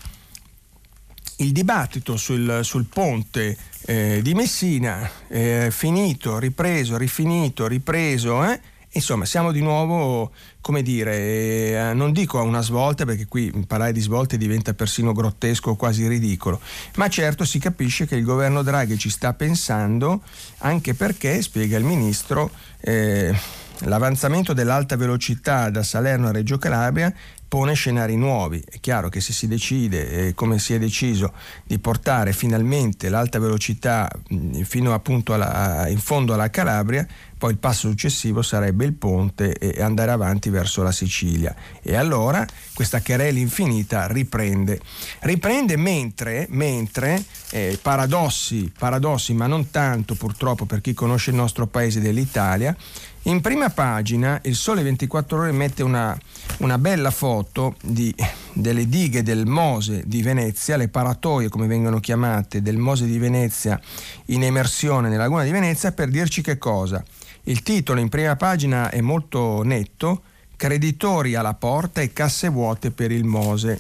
[1.38, 8.60] il dibattito sul, sul ponte eh, di Messina, eh, finito, ripreso, rifinito, ripreso, eh?
[8.94, 13.92] insomma siamo di nuovo, come dire, eh, non dico a una svolta perché qui parlare
[13.92, 16.60] di svolte diventa persino grottesco, quasi ridicolo,
[16.96, 20.22] ma certo si capisce che il governo Draghi ci sta pensando
[20.60, 23.36] anche perché, spiega il ministro, eh,
[23.80, 27.14] l'avanzamento dell'alta velocità da Salerno a Reggio Calabria
[27.54, 28.64] pone scenari nuovi.
[28.68, 31.34] È chiaro che se si decide, eh, come si è deciso,
[31.64, 37.06] di portare finalmente l'alta velocità mh, fino appunto alla, in fondo alla Calabria,
[37.38, 41.54] poi il passo successivo sarebbe il ponte e andare avanti verso la Sicilia.
[41.84, 44.80] E allora questa querela infinita riprende.
[45.20, 51.68] Riprende mentre, mentre eh, paradossi, paradossi, ma non tanto purtroppo per chi conosce il nostro
[51.68, 52.76] paese dell'Italia,
[53.24, 56.18] in prima pagina il Sole 24 ore mette una,
[56.58, 58.14] una bella foto di,
[58.52, 63.80] delle dighe del Mose di Venezia, le paratoie come vengono chiamate del Mose di Venezia
[64.26, 67.02] in emersione nella laguna di Venezia per dirci che cosa.
[67.44, 70.24] Il titolo in prima pagina è molto netto,
[70.58, 73.80] creditori alla porta e casse vuote per il Mose.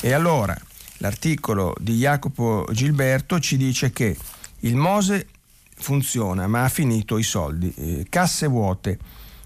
[0.00, 0.56] E allora
[0.98, 4.16] l'articolo di Jacopo Gilberto ci dice che
[4.60, 5.26] il Mose
[5.82, 7.72] funziona, ma ha finito i soldi.
[7.76, 8.98] Eh, casse vuote.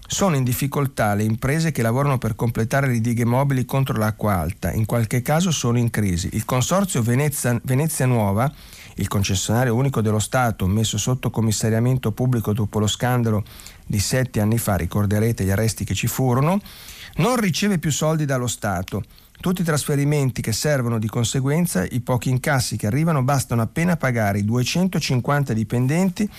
[0.09, 4.71] Sono in difficoltà le imprese che lavorano per completare le dighe mobili contro l'acqua alta,
[4.71, 6.29] in qualche caso sono in crisi.
[6.31, 8.49] Il consorzio Venezia, Venezia Nuova,
[8.95, 13.43] il concessionario unico dello Stato messo sotto commissariamento pubblico dopo lo scandalo
[13.85, 16.61] di sette anni fa, ricorderete gli arresti che ci furono,
[17.17, 19.03] non riceve più soldi dallo Stato
[19.39, 24.39] tutti i trasferimenti che servono di conseguenza, i pochi incassi che arrivano, bastano appena pagare
[24.39, 26.29] i 250 dipendenti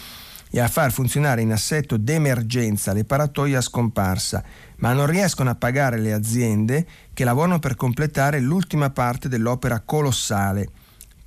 [0.50, 4.42] e a far funzionare in assetto d'emergenza le paratoie a scomparsa,
[4.76, 10.68] ma non riescono a pagare le aziende che lavorano per completare l'ultima parte dell'opera colossale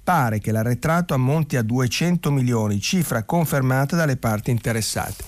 [0.04, 5.24] pare che l'arretrato ammonti a 200 milioni, cifra confermata dalle parti interessate.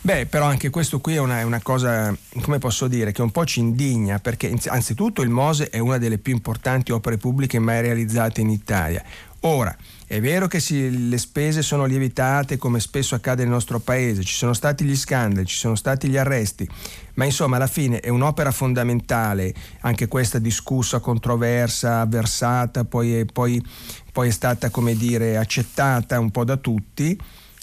[0.00, 3.30] Beh, però anche questo qui è una, è una, cosa, come posso dire, che un
[3.30, 7.80] po' ci indigna, perché anzitutto il Mose è una delle più importanti opere pubbliche mai
[7.80, 9.02] realizzate in Italia.
[9.40, 9.74] Ora,
[10.10, 14.32] è vero che si, le spese sono lievitate come spesso accade nel nostro paese, ci
[14.32, 16.66] sono stati gli scandali, ci sono stati gli arresti,
[17.14, 23.62] ma insomma alla fine è un'opera fondamentale, anche questa discussa, controversa, avversata, poi, poi,
[24.10, 27.20] poi è stata come dire accettata un po' da tutti.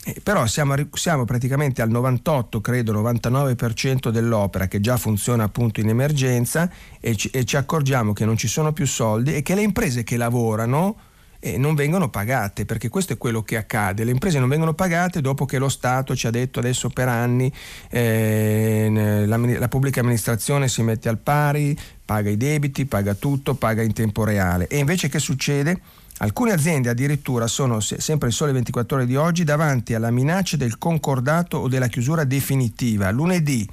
[0.07, 5.89] Eh, però siamo, siamo, praticamente al 98, credo 99% dell'opera che già funziona appunto in
[5.89, 9.63] emergenza e ci, e ci accorgiamo che non ci sono più soldi e che le
[9.63, 11.04] imprese che lavorano
[11.45, 14.03] eh, non vengono pagate, perché questo è quello che accade.
[14.03, 17.51] Le imprese non vengono pagate dopo che lo Stato ci ha detto adesso per anni
[17.91, 23.83] eh, la, la pubblica amministrazione si mette al pari, paga i debiti, paga tutto, paga
[23.83, 24.65] in tempo reale.
[24.65, 25.79] E invece che succede?
[26.17, 30.79] Alcune aziende addirittura sono, sempre il sole 24 ore di oggi, davanti alla minaccia del
[30.79, 33.11] concordato o della chiusura definitiva.
[33.11, 33.67] Lunedì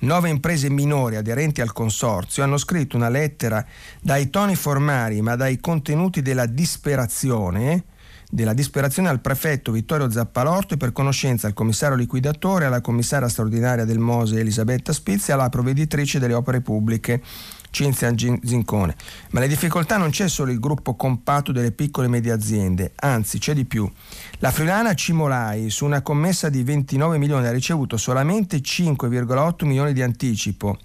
[0.00, 3.64] Nove imprese minori aderenti al consorzio hanno scritto una lettera
[4.00, 7.84] dai toni formali ma dai contenuti della disperazione
[8.30, 13.86] della disperazione al prefetto Vittorio Zappalorto e per conoscenza al commissario liquidatore, alla commissaria straordinaria
[13.86, 17.22] del Mose Elisabetta Spizia alla provveditrice delle opere pubbliche
[17.70, 18.96] Cinzia Zincone.
[19.30, 23.38] Ma le difficoltà non c'è solo il gruppo compatto delle piccole e medie aziende, anzi
[23.38, 23.90] c'è di più.
[24.38, 30.02] La friulana Cimolai su una commessa di 29 milioni ha ricevuto solamente 5,8 milioni di
[30.02, 30.78] anticipo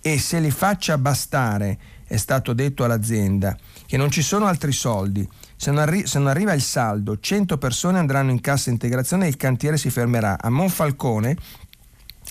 [0.00, 5.28] e se li faccia bastare, è stato detto all'azienda, che non ci sono altri soldi.
[5.56, 9.28] Se non, arri- se non, arriva il saldo, 100 persone andranno in cassa integrazione e
[9.28, 10.40] il cantiere si fermerà.
[10.40, 11.36] A Monfalcone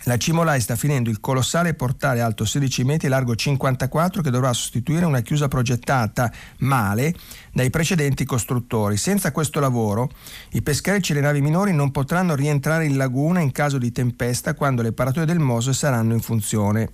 [0.03, 4.53] la Cimolai sta finendo il colossale portale alto 16 metri e largo 54 che dovrà
[4.53, 7.13] sostituire una chiusa progettata male
[7.51, 8.95] dai precedenti costruttori.
[8.95, 10.09] Senza questo lavoro
[10.51, 14.53] i pescherecci e le navi minori non potranno rientrare in laguna in caso di tempesta
[14.53, 16.89] quando le paratoie del Mose saranno in funzione.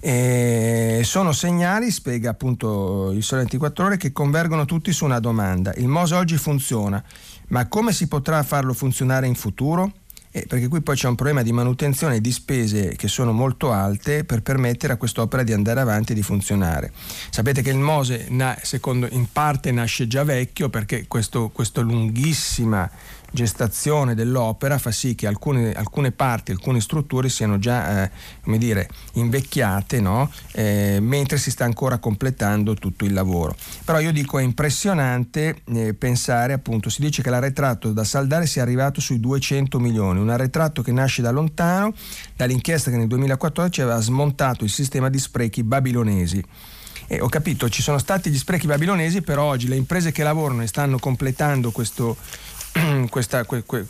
[0.00, 5.74] E sono segnali, spiega appunto il Sole 24 Ore, che convergono tutti su una domanda.
[5.74, 7.02] Il MOSE oggi funziona,
[7.48, 9.92] ma come si potrà farlo funzionare in futuro?
[10.36, 13.72] Eh, perché qui poi c'è un problema di manutenzione e di spese che sono molto
[13.72, 16.92] alte per permettere a quest'opera di andare avanti e di funzionare.
[17.30, 18.28] Sapete che il Mose
[18.60, 22.90] secondo, in parte nasce già vecchio perché questo lunghissima
[23.36, 28.10] gestazione dell'opera fa sì che alcune, alcune parti, alcune strutture siano già eh,
[28.42, 30.30] come dire, invecchiate, no?
[30.52, 33.54] eh, mentre si sta ancora completando tutto il lavoro.
[33.84, 38.62] Però io dico è impressionante eh, pensare, appunto, si dice che l'arretrato da saldare sia
[38.62, 41.92] arrivato sui 200 milioni, un arretrato che nasce da lontano,
[42.34, 46.42] dall'inchiesta che nel 2014 aveva smontato il sistema di sprechi babilonesi.
[47.08, 50.62] E ho capito, ci sono stati gli sprechi babilonesi, però oggi le imprese che lavorano
[50.62, 52.16] e stanno completando questo,
[53.10, 53.86] questa, que, que,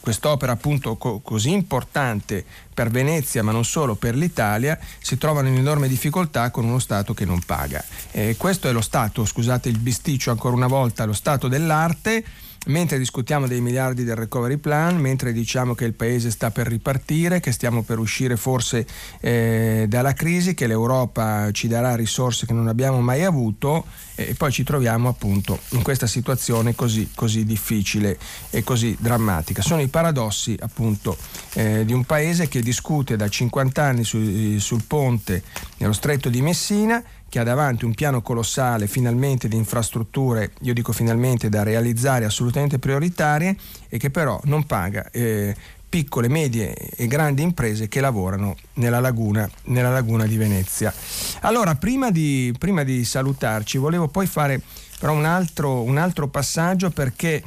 [0.00, 5.56] quest'opera appunto co, così importante per Venezia ma non solo per l'Italia si trovano in
[5.56, 7.82] enorme difficoltà con uno Stato che non paga.
[8.10, 12.24] Eh, questo è lo Stato, scusate il bisticcio ancora una volta, lo Stato dell'arte
[12.66, 17.40] mentre discutiamo dei miliardi del recovery plan, mentre diciamo che il paese sta per ripartire,
[17.40, 18.86] che stiamo per uscire forse
[19.20, 24.50] eh, dalla crisi, che l'Europa ci darà risorse che non abbiamo mai avuto e poi
[24.50, 28.18] ci troviamo appunto in questa situazione così, così difficile
[28.50, 29.62] e così drammatica.
[29.62, 31.16] Sono i paradossi appunto
[31.52, 35.42] eh, di un paese che discute da 50 anni su, sul ponte
[35.78, 40.92] nello stretto di Messina che ha davanti un piano colossale finalmente di infrastrutture, io dico
[40.92, 43.56] finalmente da realizzare assolutamente prioritarie
[43.88, 45.54] e che però non paga eh,
[45.88, 50.92] piccole, medie e grandi imprese che lavorano nella laguna, nella laguna di Venezia.
[51.40, 54.60] Allora, prima di, prima di, salutarci, volevo poi fare
[54.98, 57.42] però un altro, un altro passaggio perché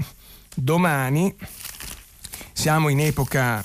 [0.56, 1.34] domani
[2.54, 3.64] siamo in epoca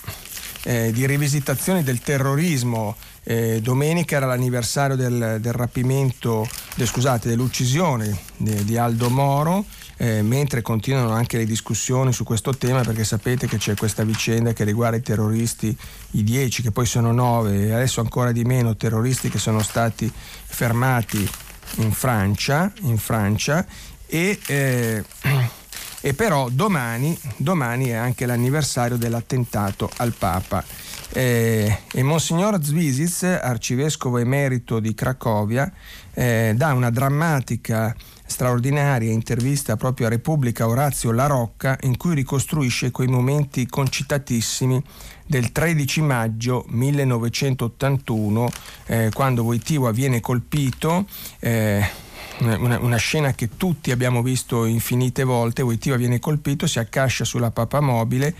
[0.65, 6.47] eh, di rivisitazione del terrorismo eh, domenica era l'anniversario del, del rapimento,
[6.77, 9.65] de, scusate, dell'uccisione di, di Aldo Moro,
[9.97, 14.53] eh, mentre continuano anche le discussioni su questo tema perché sapete che c'è questa vicenda
[14.53, 15.77] che riguarda i terroristi,
[16.13, 20.11] i dieci che poi sono nove e adesso ancora di meno terroristi che sono stati
[20.13, 21.29] fermati
[21.77, 23.65] in Francia, in Francia
[24.07, 25.05] e, eh,
[26.01, 30.65] e però domani, domani è anche l'anniversario dell'attentato al Papa.
[31.13, 35.71] Eh, e Monsignor Zvisic, arcivescovo emerito di Cracovia,
[36.13, 37.95] eh, dà una drammatica,
[38.27, 44.83] straordinaria intervista proprio a Repubblica Orazio La Rocca in cui ricostruisce quei momenti concitatissimi
[45.27, 48.51] del 13 maggio 1981,
[48.87, 51.07] eh, quando Wojtyła viene colpito.
[51.39, 52.04] Eh,
[52.39, 57.51] una, una, scena che tutti abbiamo visto infinite volte, Wojtyła viene colpito, si accascia sulla
[57.51, 58.35] papa mobile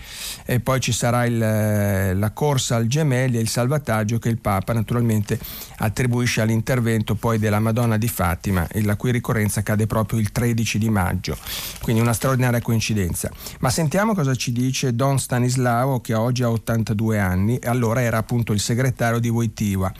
[0.45, 4.37] e poi ci sarà il, eh, la corsa al gemelli e il salvataggio che il
[4.37, 5.39] Papa naturalmente
[5.77, 10.89] attribuisce all'intervento poi della Madonna di Fatima, la cui ricorrenza cade proprio il 13 di
[10.89, 11.37] maggio,
[11.81, 13.31] quindi una straordinaria coincidenza.
[13.59, 18.17] Ma sentiamo cosa ci dice Don Stanislao che oggi ha 82 anni e allora era
[18.17, 19.93] appunto il segretario di Wojtyła.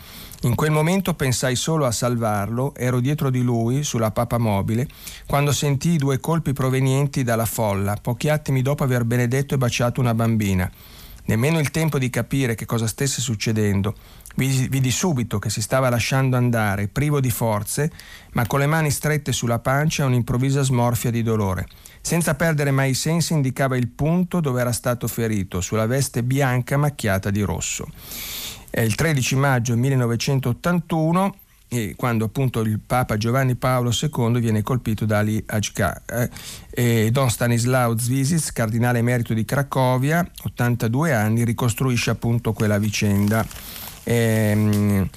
[0.46, 4.86] In quel momento pensai solo a salvarlo, ero dietro di lui, sulla papa mobile,
[5.26, 10.14] quando sentii due colpi provenienti dalla folla, pochi attimi dopo aver benedetto e baciato una
[10.14, 10.70] bambina.
[11.24, 13.96] Nemmeno il tempo di capire che cosa stesse succedendo.
[14.36, 17.90] Vidi subito che si stava lasciando andare, privo di forze,
[18.34, 21.66] ma con le mani strette sulla pancia un'improvvisa smorfia di dolore.
[22.00, 26.76] Senza perdere mai i sensi indicava il punto dove era stato ferito, sulla veste bianca
[26.76, 27.88] macchiata di rosso.
[28.70, 31.36] È il 13 maggio 1981
[31.96, 36.02] quando appunto il Papa Giovanni Paolo II viene colpito da Ali Ajka.
[36.70, 43.44] Eh, Don Stanislao Zvisic, cardinale emerito di Cracovia, 82 anni, ricostruisce appunto quella vicenda.
[44.04, 45.08] Eh,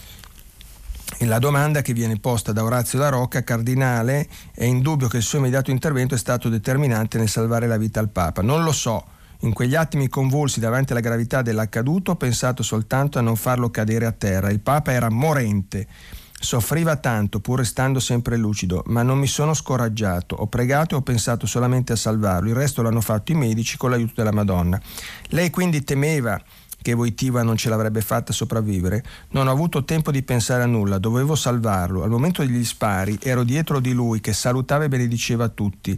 [1.19, 5.37] la domanda che viene posta da Orazio La Rocca, cardinale, è indubbio che il suo
[5.37, 8.41] immediato intervento è stato determinante nel salvare la vita al Papa.
[8.41, 9.05] Non lo so
[9.41, 14.05] in quegli attimi convulsi davanti alla gravità dell'accaduto ho pensato soltanto a non farlo cadere
[14.05, 14.49] a terra.
[14.49, 15.87] Il Papa era morente.
[16.41, 20.35] Soffriva tanto, pur restando sempre lucido, ma non mi sono scoraggiato.
[20.35, 22.49] Ho pregato e ho pensato solamente a salvarlo.
[22.49, 24.79] Il resto l'hanno fatto i medici con l'aiuto della Madonna.
[25.27, 26.41] Lei quindi temeva
[26.81, 29.03] che Voitiva non ce l'avrebbe fatta sopravvivere.
[29.31, 32.03] Non ho avuto tempo di pensare a nulla, dovevo salvarlo.
[32.03, 35.97] Al momento degli spari ero dietro di lui che salutava e benediceva tutti.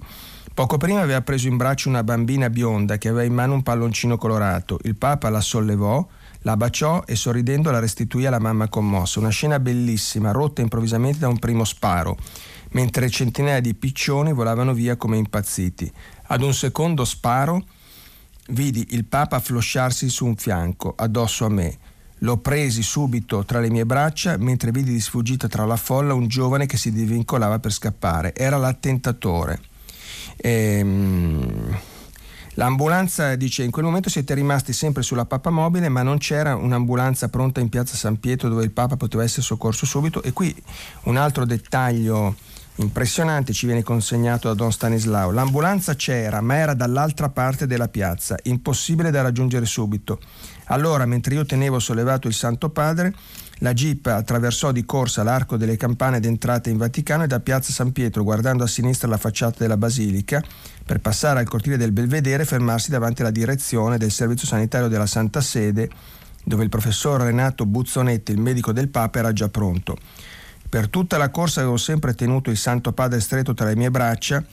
[0.54, 4.18] Poco prima aveva preso in braccio una bambina bionda che aveva in mano un palloncino
[4.18, 4.80] colorato.
[4.84, 6.06] Il Papa la sollevò,
[6.42, 9.20] la baciò e sorridendo la restituì alla mamma commossa.
[9.20, 12.18] Una scena bellissima, rotta improvvisamente da un primo sparo,
[12.72, 15.90] mentre centinaia di piccioni volavano via come impazziti.
[16.24, 17.64] Ad un secondo sparo
[18.50, 21.78] vidi il Papa afflosciarsi su un fianco, addosso a me.
[22.20, 26.28] L'ho presi subito tra le mie braccia mentre vidi di sfuggita tra la folla un
[26.28, 28.36] giovane che si divincolava per scappare.
[28.36, 29.70] Era l'attentatore.
[30.38, 31.78] Ehm,
[32.56, 37.60] l'ambulanza dice in quel momento siete rimasti sempre sulla mobile ma non c'era un'ambulanza pronta
[37.60, 40.54] in piazza San Pietro dove il Papa poteva essere soccorso subito e qui
[41.04, 42.36] un altro dettaglio
[42.76, 45.32] impressionante ci viene consegnato da Don Stanislao.
[45.32, 50.20] L'ambulanza c'era ma era dall'altra parte della piazza, impossibile da raggiungere subito.
[50.66, 53.14] Allora mentre io tenevo sollevato il Santo Padre
[53.62, 57.92] la Jeep attraversò di corsa l'arco delle campane d'entrata in Vaticano e da piazza San
[57.92, 60.44] Pietro, guardando a sinistra la facciata della Basilica,
[60.84, 65.06] per passare al cortile del Belvedere e fermarsi davanti alla direzione del servizio sanitario della
[65.06, 65.90] Santa Sede,
[66.44, 69.96] dove il professor Renato Buzzonetti, il medico del Papa, era già pronto.
[70.68, 74.44] Per tutta la corsa avevo sempre tenuto il Santo Padre stretto tra le mie braccia,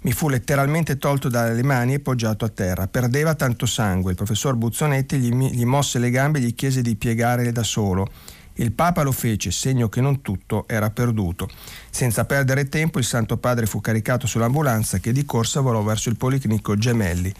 [0.00, 2.86] mi fu letteralmente tolto dalle mani e poggiato a terra.
[2.86, 4.12] Perdeva tanto sangue.
[4.12, 8.10] Il professor Buzzonetti gli, gli mosse le gambe e gli chiese di piegare da solo.
[8.54, 11.48] Il Papa lo fece, segno che non tutto era perduto.
[11.90, 16.16] Senza perdere tempo il Santo Padre fu caricato sull'ambulanza che di corsa volò verso il
[16.16, 17.32] Policlinico Gemelli.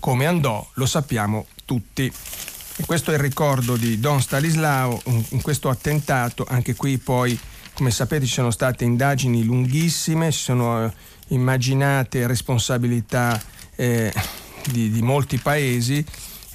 [0.00, 2.12] Come andò lo sappiamo tutti.
[2.76, 7.38] E questo è il ricordo di Don Stanislao in questo attentato, anche qui poi
[7.74, 10.92] come sapete ci sono state indagini lunghissime, si sono eh,
[11.28, 13.40] immaginate responsabilità
[13.76, 14.12] eh,
[14.70, 16.04] di, di molti paesi,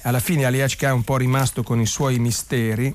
[0.02, 2.94] alla fine Aliashka è un po' rimasto con i suoi misteri,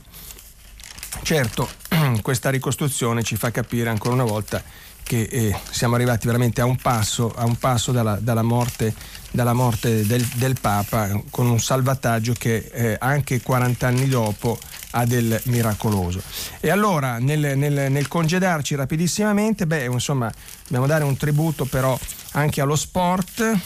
[1.24, 1.70] Certo,
[2.22, 4.62] questa ricostruzione ci fa capire ancora una volta
[5.04, 8.94] che eh, siamo arrivati veramente a un passo, a un passo dalla, dalla, morte,
[9.32, 14.60] dalla morte del, del, Papa con un salvataggio che eh, anche 40 anni dopo
[14.92, 16.22] ha del miracoloso.
[16.60, 20.32] E allora nel, nel, nel congedarci rapidissimamente, beh, insomma,
[20.64, 21.98] dobbiamo dare un tributo però
[22.34, 23.60] anche allo sport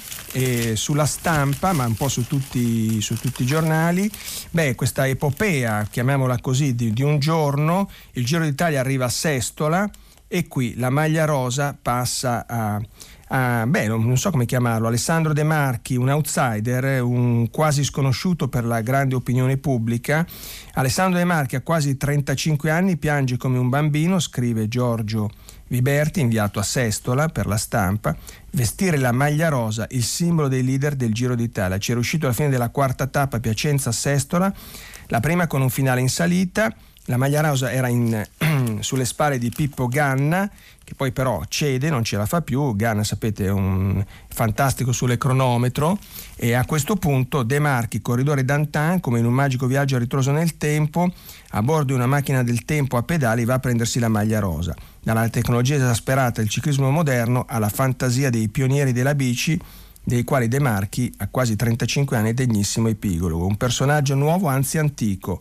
[0.75, 4.09] sulla stampa, ma un po' su tutti, su tutti i giornali.
[4.51, 9.89] Beh, questa epopea, chiamiamola così, di, di un giorno, il Giro d'Italia arriva a Sestola
[10.27, 12.81] e qui la maglia rosa passa a,
[13.29, 18.65] a beh, non so come chiamarlo, Alessandro De Marchi, un outsider, un quasi sconosciuto per
[18.65, 20.25] la grande opinione pubblica.
[20.73, 25.29] Alessandro De Marchi a quasi 35 anni piange come un bambino, scrive Giorgio
[25.67, 28.15] Viberti, inviato a Sestola per la stampa,
[28.51, 31.77] vestire la maglia rosa, il simbolo dei leader del Giro d'Italia.
[31.77, 34.53] Ci è riuscito alla fine della quarta tappa Piacenza-Sestola,
[35.07, 36.73] la prima con un finale in salita.
[37.09, 38.21] La maglia rosa era in,
[38.79, 40.49] sulle spalle di Pippo Ganna,
[40.83, 42.75] che poi però cede, non ce la fa più.
[42.75, 45.97] Ganna, sapete, è un fantastico sulle cronometro.
[46.35, 50.31] E a questo punto De Marchi, corridore d'Antan, come in un magico viaggio a ritroso
[50.31, 51.09] nel tempo,
[51.51, 54.75] a bordo di una macchina del tempo a pedali, va a prendersi la maglia rosa
[55.13, 59.57] dalla tecnologia esasperata del ciclismo moderno alla fantasia dei pionieri della bici,
[60.03, 64.77] dei quali De Marchi ha quasi 35 anni è degnissimo epigologo, un personaggio nuovo, anzi
[64.77, 65.39] antico.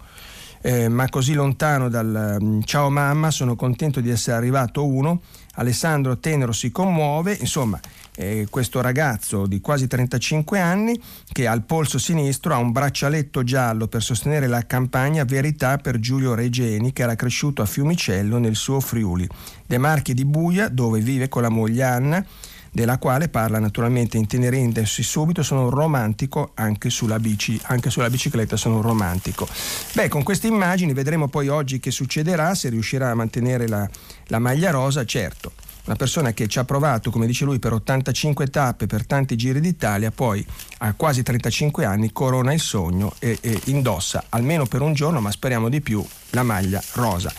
[0.61, 5.21] Eh, ma così lontano dal um, ciao mamma sono contento di essere arrivato uno.
[5.55, 7.81] Alessandro Tenero si commuove, insomma
[8.17, 11.01] eh, questo ragazzo di quasi 35 anni
[11.31, 16.35] che al polso sinistro ha un braccialetto giallo per sostenere la campagna Verità per Giulio
[16.35, 19.29] Regeni che era cresciuto a Fiumicello nel suo Friuli.
[19.67, 22.27] De Marchi di Buia dove vive con la moglie Anna
[22.73, 28.59] della quale parla naturalmente intenerendosi subito, sono un romantico anche sulla bici, anche sulla bicicletta
[28.59, 29.49] sono un romantico.
[29.95, 33.89] Beh, con queste immagini vedremo poi oggi che succederà, se riuscirà a mantenere la,
[34.27, 35.53] la maglia rosa, certo
[35.87, 39.61] una persona che ci ha provato, come dice lui, per 85 tappe, per tanti giri
[39.61, 40.45] d'Italia, poi
[40.79, 45.31] a quasi 35 anni corona il sogno e, e indossa, almeno per un giorno, ma
[45.31, 47.33] speriamo di più, la maglia rosa.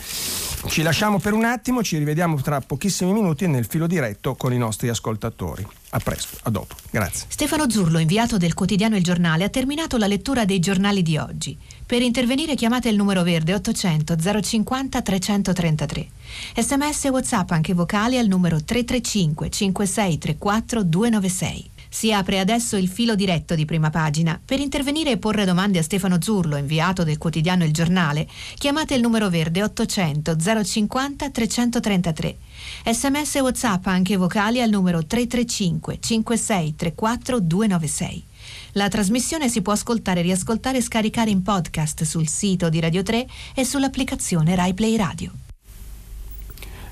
[0.66, 4.58] Ci lasciamo per un attimo, ci rivediamo tra pochissimi minuti nel filo diretto con i
[4.58, 5.66] nostri ascoltatori.
[5.90, 6.74] A presto, a dopo.
[6.90, 7.26] Grazie.
[7.28, 11.56] Stefano Zurlo, inviato del quotidiano Il Giornale, ha terminato la lettura dei giornali di oggi.
[11.86, 16.08] Per intervenire chiamate il numero verde 800 050 333.
[16.56, 21.70] Sms e WhatsApp anche vocali al numero 335 5634 296.
[21.88, 24.40] Si apre adesso il filo diretto di prima pagina.
[24.44, 28.26] Per intervenire e porre domande a Stefano Zurlo, inviato del quotidiano Il Giornale,
[28.56, 32.36] chiamate il numero verde 800 050 333.
[32.84, 38.24] Sms e WhatsApp anche vocali al numero 335 5634 296.
[38.72, 43.26] La trasmissione si può ascoltare, riascoltare e scaricare in podcast sul sito di Radio 3
[43.54, 45.47] e sull'applicazione RaiPlay Radio.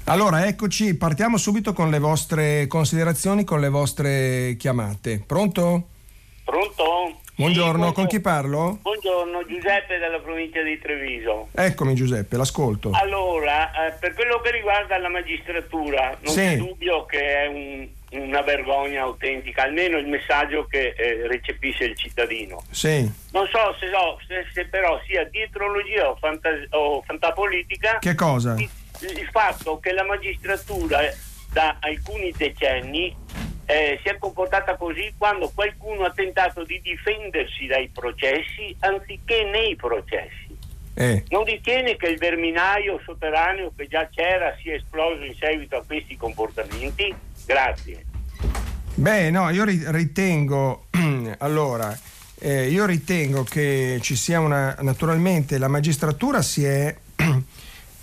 [0.09, 5.21] Allora, eccoci, partiamo subito con le vostre considerazioni, con le vostre chiamate.
[5.27, 5.89] Pronto?
[6.45, 7.21] Pronto?
[7.35, 8.79] Buongiorno, sì, con chi parlo?
[8.83, 11.49] Buongiorno, Giuseppe dalla provincia di Treviso.
[11.53, 12.93] Eccomi Giuseppe, l'ascolto.
[12.93, 16.39] Allora, eh, per quello che riguarda la magistratura, non sì.
[16.39, 21.97] c'è dubbio che è un, una vergogna autentica, almeno il messaggio che eh, recepisce il
[21.97, 22.63] cittadino.
[22.71, 23.01] Sì.
[23.33, 27.99] Non so se, so, se, se però sia dietrologia o, fantas- o fantapolitica.
[27.99, 28.55] Che cosa?
[28.57, 28.71] Il,
[29.01, 31.01] il, fatto che la magistratura
[31.53, 33.15] da alcuni decenni
[33.67, 39.77] eh, si è comportata così quando qualcuno ha tentato di difendersi dai processi anziché nei
[39.77, 40.57] processi.
[40.95, 41.25] Eh.
[41.29, 46.17] Non ritiene che il verminaio sotterraneo che già c'era sia esploso in seguito a questi
[46.17, 47.15] comportamenti?
[47.45, 48.05] Grazie.
[48.95, 50.87] Beh, no, io ritengo,
[51.39, 51.95] allora,
[52.39, 56.97] eh, io ritengo che ci sia una, naturalmente la magistratura si è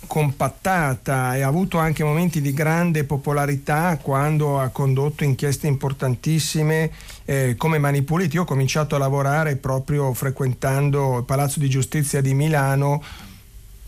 [0.06, 6.90] compattata e ha avuto anche momenti di grande popolarità quando ha condotto inchieste importantissime
[7.24, 8.36] eh, come Mani Pulite.
[8.36, 13.02] Io ho cominciato a lavorare proprio frequentando il Palazzo di Giustizia di Milano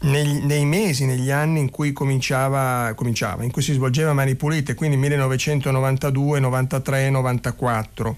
[0.01, 4.75] nei, nei mesi, negli anni in cui cominciava, cominciava, in cui si svolgeva Mani Pulite,
[4.75, 8.17] quindi 1992, 93, 94.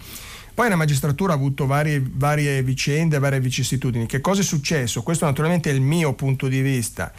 [0.58, 4.06] Poi la magistratura ha avuto varie, varie, vicende, varie vicissitudini.
[4.06, 5.04] Che cosa è successo?
[5.04, 7.12] Questo naturalmente è il mio punto di vista.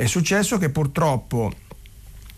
[0.00, 1.52] È successo che purtroppo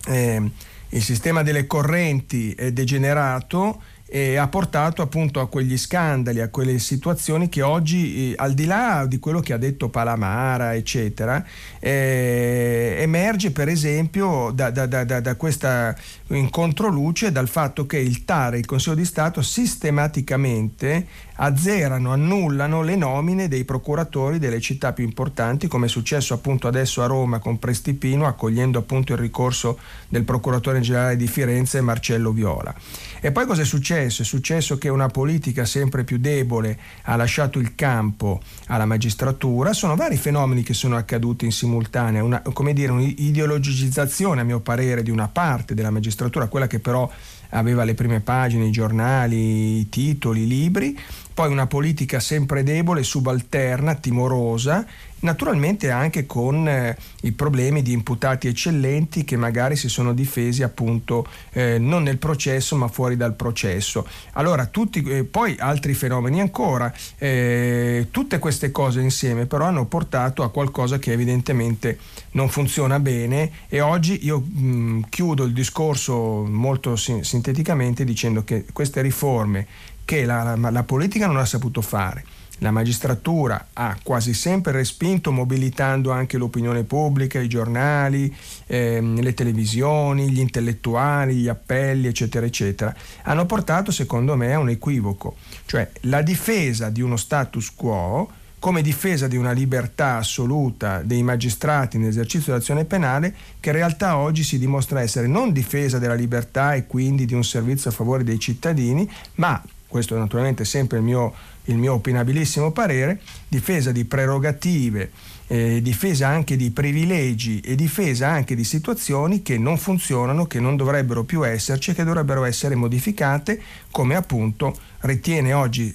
[0.07, 0.51] eh,
[0.89, 6.81] il sistema delle correnti è degenerato e ha portato appunto a quegli scandali, a quelle
[6.81, 11.47] situazioni che oggi, eh, al di là di quello che ha detto Palamara, eccetera,
[11.79, 15.97] eh, emerge per esempio da, da, da, da questa
[16.31, 21.07] incontroluce dal fatto che il TAR il Consiglio di Stato sistematicamente
[21.45, 27.03] azzerano, annullano le nomine dei procuratori delle città più importanti, come è successo appunto adesso
[27.03, 29.79] a Roma con Prestipino, accogliendo appunto il ricorso
[30.09, 32.73] del procuratore generale di Firenze Marcello Viola.
[33.21, 34.23] E poi cosa è successo?
[34.23, 39.97] È successo che una politica sempre più debole ha lasciato il campo alla magistratura, sono
[39.97, 45.11] vari fenomeni che sono accaduti in simultanea, una, come dire un'ideologizzazione a mio parere di
[45.11, 47.11] una parte della magistratura, quella che però
[47.53, 50.99] aveva le prime pagine, i giornali, i titoli, i libri,
[51.35, 54.87] poi una politica sempre debole, subalterna, timorosa,
[55.23, 61.27] naturalmente anche con eh, i problemi di imputati eccellenti che magari si sono difesi appunto
[61.53, 64.07] eh, non nel processo ma fuori dal processo.
[64.33, 70.43] Allora, tutti, eh, poi altri fenomeni ancora, eh, tutte queste cose insieme però hanno portato
[70.43, 71.99] a qualcosa che evidentemente
[72.33, 78.65] non funziona bene e oggi io mh, chiudo il discorso molto sin- sinteticamente dicendo che
[78.73, 79.67] queste riforme
[80.05, 82.25] che la, la, la politica non ha saputo fare.
[82.59, 88.33] La magistratura ha quasi sempre respinto mobilitando anche l'opinione pubblica, i giornali,
[88.67, 92.95] ehm, le televisioni, gli intellettuali, gli appelli, eccetera, eccetera.
[93.23, 95.35] Hanno portato, secondo me, a un equivoco,
[95.67, 98.31] cioè la difesa di uno status quo
[98.61, 104.45] come difesa di una libertà assoluta dei magistrati nell'esercizio dell'azione penale, che in realtà oggi
[104.45, 108.39] si dimostra essere non difesa della libertà e quindi di un servizio a favore dei
[108.39, 109.61] cittadini, ma
[109.93, 111.35] questo è naturalmente sempre il mio,
[111.65, 115.11] il mio opinabilissimo parere, difesa di prerogative,
[115.49, 120.77] eh, difesa anche di privilegi e difesa anche di situazioni che non funzionano, che non
[120.77, 125.95] dovrebbero più esserci e che dovrebbero essere modificate, come appunto ritiene oggi,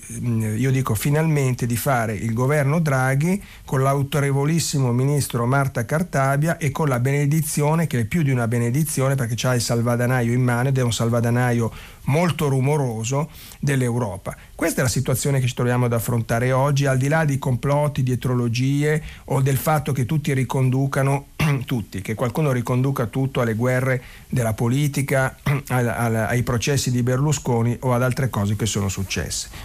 [0.58, 6.88] io dico finalmente, di fare il governo Draghi con l'autorevolissimo ministro Marta Cartabia e con
[6.88, 10.78] la benedizione, che è più di una benedizione perché c'ha il salvadanaio in mano ed
[10.78, 11.72] è un salvadanaio
[12.08, 13.30] molto rumoroso
[13.60, 14.36] dell'Europa.
[14.56, 18.04] Questa è la situazione che ci troviamo ad affrontare oggi, al di là di complotti,
[18.04, 21.28] dietrologie o del fatto che tutti riconducano,
[21.66, 25.36] tutti, che qualcuno riconduca tutto alle guerre della politica,
[25.68, 28.97] ai processi di Berlusconi o ad altre cose che sono successe.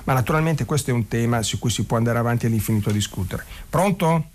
[0.04, 3.44] Ma naturalmente questo è un tema su cui si può andare avanti all'infinito a discutere.
[3.68, 4.30] Pronto?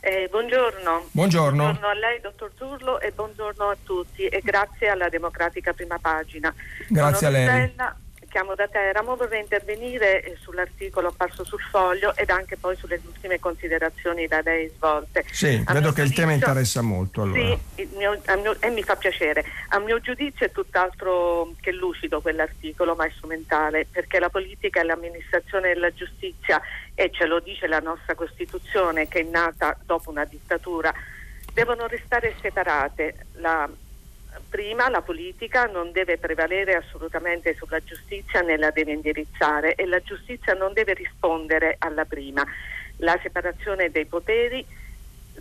[0.00, 1.08] Eh, buongiorno.
[1.12, 1.62] buongiorno.
[1.62, 6.54] Buongiorno a lei, dottor Zurlo, e buongiorno a tutti e grazie alla Democratica Prima Pagina.
[6.88, 7.46] Grazie Sono a lei.
[7.46, 7.96] Rossella,
[8.28, 13.38] chiamo da Teramo, vorrei intervenire eh, sull'articolo apparso sul foglio ed anche poi sulle ultime
[13.38, 15.24] considerazioni da lei svolte.
[15.30, 17.22] Sì, a vedo che il tema interessa molto.
[17.22, 17.56] Allora.
[17.74, 19.44] Sì, mio, mio, e mi fa piacere.
[19.68, 24.84] A mio giudizio è tutt'altro che lucido quell'articolo, ma è strumentale, perché la politica e
[24.84, 26.60] l'amministrazione della giustizia,
[26.94, 30.92] e ce lo dice la nostra Costituzione, che è nata dopo una dittatura,
[31.52, 33.26] devono restare separate.
[33.34, 33.68] La,
[34.48, 40.00] prima la politica non deve prevalere assolutamente sulla giustizia né la deve indirizzare e la
[40.00, 42.44] giustizia non deve rispondere alla prima.
[42.98, 44.64] La separazione dei poteri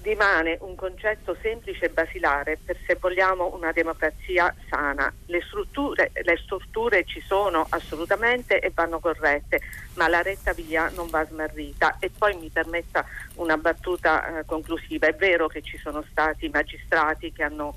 [0.04, 5.12] rimane un concetto semplice e basilare per se vogliamo una democrazia sana.
[5.28, 9.62] Le strutture, le strutture ci sono assolutamente e vanno corrette,
[9.96, 11.98] ma la retta via non va smarrita.
[12.00, 15.08] E poi mi permetta una battuta eh, conclusiva.
[15.08, 17.76] È vero che ci sono stati magistrati che hanno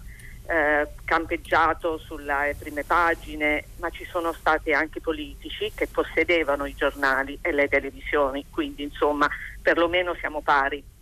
[0.49, 7.39] eh, campeggiato sulle prime pagine, ma ci sono stati anche politici che possedevano i giornali
[7.41, 9.29] e le televisioni, quindi insomma
[9.63, 10.95] perlomeno siamo pari.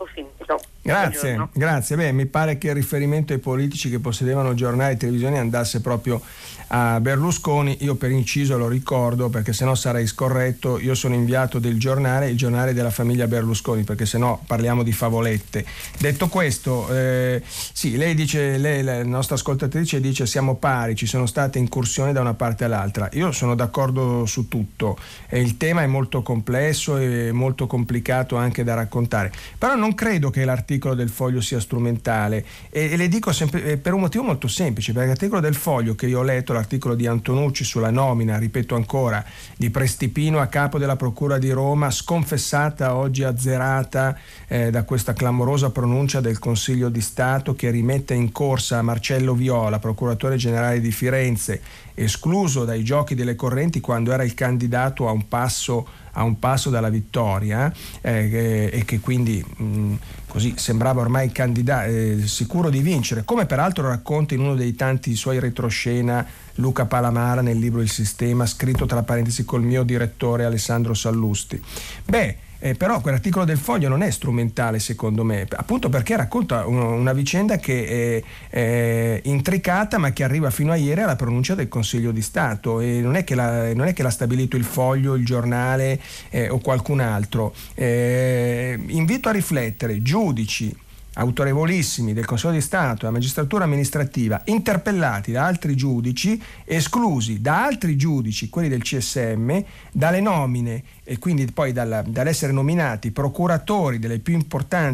[0.00, 0.56] Ho finito.
[0.82, 1.96] Grazie, grazie.
[1.96, 6.20] Beh, mi pare che il riferimento ai politici che possedevano giornali e televisioni andasse proprio
[6.68, 7.76] a Berlusconi.
[7.80, 10.80] Io per inciso lo ricordo perché sennò sarei scorretto.
[10.80, 15.66] Io sono inviato del giornale, il giornale della famiglia Berlusconi, perché sennò parliamo di favolette.
[15.98, 21.26] Detto questo, eh, sì, lei dice, lei, la nostra ascoltatrice dice siamo pari, ci sono
[21.26, 23.10] state incursioni da una parte all'altra.
[23.12, 24.96] Io sono d'accordo su tutto.
[25.28, 29.30] E il tema è molto complesso e molto complicato anche da raccontare.
[29.58, 32.44] Però non credo che l'articolo l'articolo del foglio sia strumentale.
[32.70, 35.96] E, e le dico sempre, eh, per un motivo molto semplice, perché l'articolo del foglio
[35.96, 39.24] che io ho letto, l'articolo di Antonucci sulla nomina, ripeto ancora,
[39.56, 44.16] di Prestipino a capo della Procura di Roma, sconfessata oggi azzerata
[44.46, 49.80] eh, da questa clamorosa pronuncia del Consiglio di Stato che rimette in corsa Marcello Viola,
[49.80, 51.60] procuratore generale di Firenze,
[51.94, 56.70] escluso dai giochi delle correnti quando era il candidato a un passo a un passo
[56.70, 59.94] dalla vittoria eh, e che quindi mh,
[60.30, 65.16] così sembrava ormai candida- eh, sicuro di vincere, come peraltro racconta in uno dei tanti
[65.16, 66.24] suoi retroscena
[66.54, 71.60] Luca Palamara nel libro Il Sistema, scritto tra parentesi col mio direttore Alessandro Sallusti.
[72.04, 76.76] Beh, eh, però quell'articolo del foglio non è strumentale secondo me, appunto perché racconta un,
[76.76, 81.68] una vicenda che è, è, intricata ma che arriva fino a ieri alla pronuncia del
[81.68, 85.14] Consiglio di Stato e non è che, la, non è che l'ha stabilito il foglio,
[85.14, 85.98] il giornale
[86.28, 87.54] eh, o qualcun altro.
[87.74, 90.74] Eh, invito a riflettere, giudici,
[91.14, 97.64] autorevolissimi del Consiglio di Stato e della magistratura amministrativa interpellati da altri giudici, esclusi da
[97.64, 99.58] altri giudici, quelli del CSM,
[99.92, 104.38] dalle nomine e quindi poi dalla, dall'essere nominati procuratori più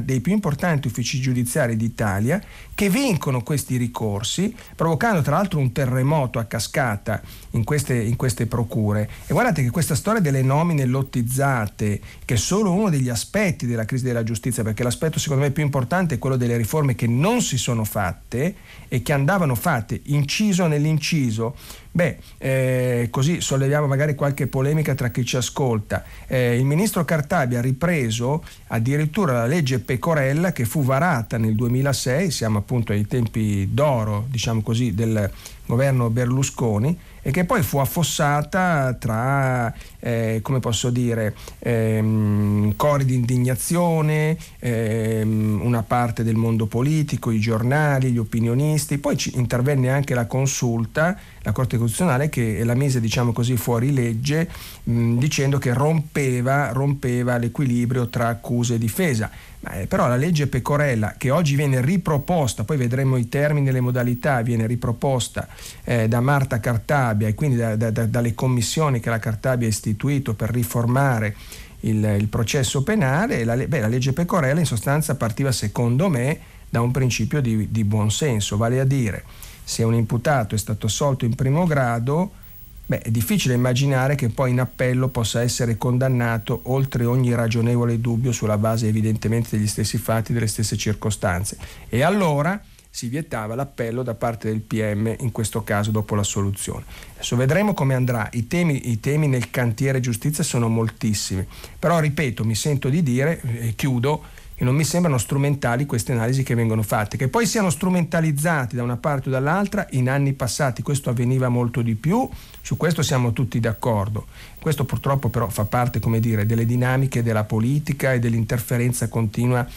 [0.03, 2.43] dei più importanti uffici giudiziari d'Italia,
[2.75, 8.47] che vincono questi ricorsi, provocando tra l'altro un terremoto a cascata in queste, in queste
[8.47, 9.11] procure.
[9.27, 13.85] E guardate che questa storia delle nomine lottizzate, che è solo uno degli aspetti della
[13.85, 17.43] crisi della giustizia, perché l'aspetto secondo me più importante è quello delle riforme che non
[17.43, 18.55] si sono fatte
[18.89, 21.55] e che andavano fatte inciso nell'inciso
[21.97, 26.05] Beh, eh, così solleviamo magari qualche polemica tra chi ci ascolta.
[26.27, 32.31] Eh, il ministro Cartabia ha ripreso addirittura la legge Pecorella che fu varata nel 2006,
[32.31, 35.31] siamo appunto ai tempi d'oro, diciamo così, del
[35.65, 39.73] governo Berlusconi e che poi fu affossata tra,
[40.07, 47.41] eh, come posso dire, ehm, cori di indignazione, ehm, una parte del mondo politico, i
[47.41, 53.01] giornali, gli opinionisti, poi ci intervenne anche la consulta, la Corte Costituzionale che la mise
[53.01, 54.49] diciamo così fuori legge
[54.85, 59.29] mh, dicendo che rompeva, rompeva l'equilibrio tra accusa e difesa.
[59.69, 63.81] Eh, però la legge Pecorella, che oggi viene riproposta, poi vedremo i termini e le
[63.81, 65.49] modalità, viene riproposta
[65.83, 69.71] eh, da Marta Cartabia e quindi da, da, da, dalle commissioni che la Cartabia ha
[69.97, 71.35] istituito per riformare
[71.81, 76.39] il, il processo penale, la, beh, la, legge Pecorella in sostanza partiva secondo me
[76.69, 79.25] da un principio di, di buonsenso, vale a dire
[79.65, 82.45] se un imputato è stato assolto in primo grado,
[82.89, 88.31] Beh, è difficile immaginare che poi in appello possa essere condannato oltre ogni ragionevole dubbio
[88.31, 91.59] sulla base evidentemente degli stessi fatti, delle stesse circostanze.
[91.89, 92.63] E allora
[92.97, 96.85] si vietava l'appello da parte del PM, in questo caso dopo l'assoluzione.
[97.17, 98.27] Adesso vedremo come andrà.
[98.33, 101.47] I temi, I temi nel cantiere giustizia sono moltissimi,
[101.79, 104.23] però ripeto, mi sento di dire, e chiudo,
[104.55, 107.19] e non mi sembrano strumentali queste analisi che vengono fatte.
[107.19, 111.83] Che poi siano strumentalizzati da una parte o dall'altra, in anni passati questo avveniva molto
[111.83, 112.27] di più,
[112.63, 114.25] su questo siamo tutti d'accordo.
[114.59, 119.69] Questo purtroppo però fa parte, come dire, delle dinamiche della politica e dell'interferenza continua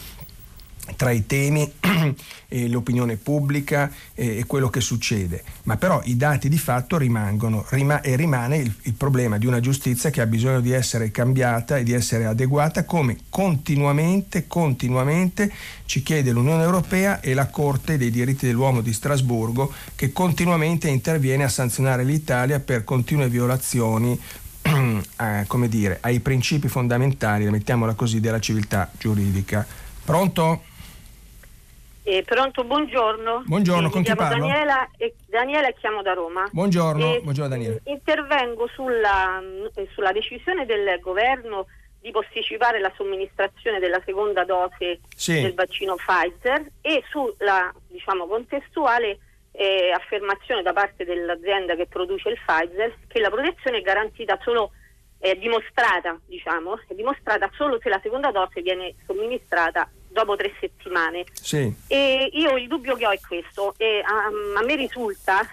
[0.96, 1.70] tra i temi
[2.48, 8.00] e l'opinione pubblica e, quello che succede, ma però i dati di fatto rimangono rima-
[8.00, 11.82] e rimane il, il, problema di una giustizia che ha bisogno di essere cambiata e
[11.82, 15.52] di essere adeguata come continuamente, continuamente
[15.86, 21.44] ci chiede l'Unione Europea e la Corte dei diritti dell'uomo di Strasburgo che continuamente interviene
[21.44, 24.18] a sanzionare l'Italia per continue violazioni
[24.62, 29.66] eh, come dire, ai principi fondamentali, mettiamola così, della civiltà giuridica.
[30.04, 30.62] Pronto?
[32.10, 33.44] Eh, pronto, buongiorno.
[33.46, 34.44] Buongiorno, eh, con chi parlo?
[34.44, 36.44] Daniela e, Daniela chiamo da Roma.
[36.50, 37.78] Buongiorno, eh, buongiorno Daniela.
[37.84, 39.40] Intervengo sulla,
[39.76, 41.66] eh, sulla, decisione del governo
[42.00, 45.40] di posticipare la somministrazione della seconda dose sì.
[45.40, 49.20] del vaccino Pfizer e sulla diciamo, contestuale
[49.52, 54.72] eh, affermazione da parte dell'azienda che produce il Pfizer che la protezione è garantita solo
[55.16, 61.24] è dimostrata, diciamo, è dimostrata solo se la seconda dose viene somministrata dopo tre settimane.
[61.32, 61.72] Sì.
[61.86, 64.26] E io il dubbio che ho è questo, e a,
[64.58, 65.46] a me risulta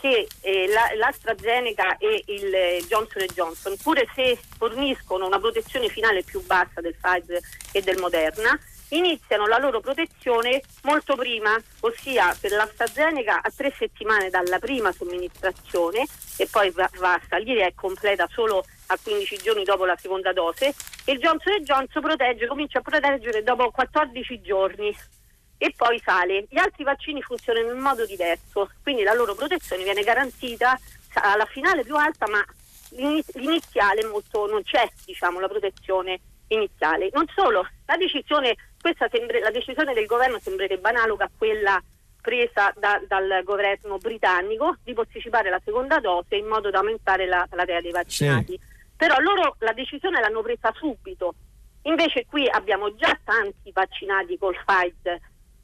[0.00, 6.22] che eh, la, l'AstraZeneca e il eh, Johnson Johnson, pure se forniscono una protezione finale
[6.22, 7.40] più bassa del Pfizer
[7.72, 8.58] e del Moderna,
[8.90, 16.06] iniziano la loro protezione molto prima, ossia per l'AstraZeneca a tre settimane dalla prima somministrazione
[16.36, 20.32] e poi va, va a salire e completa solo a 15 giorni dopo la seconda
[20.32, 20.74] dose
[21.04, 24.94] e Johnson Johnson protegge, comincia a proteggere dopo 14 giorni
[25.58, 26.46] e poi sale.
[26.48, 30.78] Gli altri vaccini funzionano in modo diverso, quindi la loro protezione viene garantita
[31.14, 32.44] alla finale più alta, ma
[32.90, 37.10] l'iniziale molto, non c'è diciamo, la protezione iniziale.
[37.12, 38.56] Non solo, la decisione,
[39.10, 41.80] sembra, la decisione del governo sembrerebbe analoga a quella
[42.20, 47.46] presa da, dal governo britannico di posticipare la seconda dose in modo da aumentare la
[47.48, 48.52] platea dei vaccinati.
[48.52, 48.69] Sì.
[49.00, 51.34] Però loro la decisione l'hanno presa subito.
[51.84, 55.18] Invece qui abbiamo già tanti vaccinati col Pfizer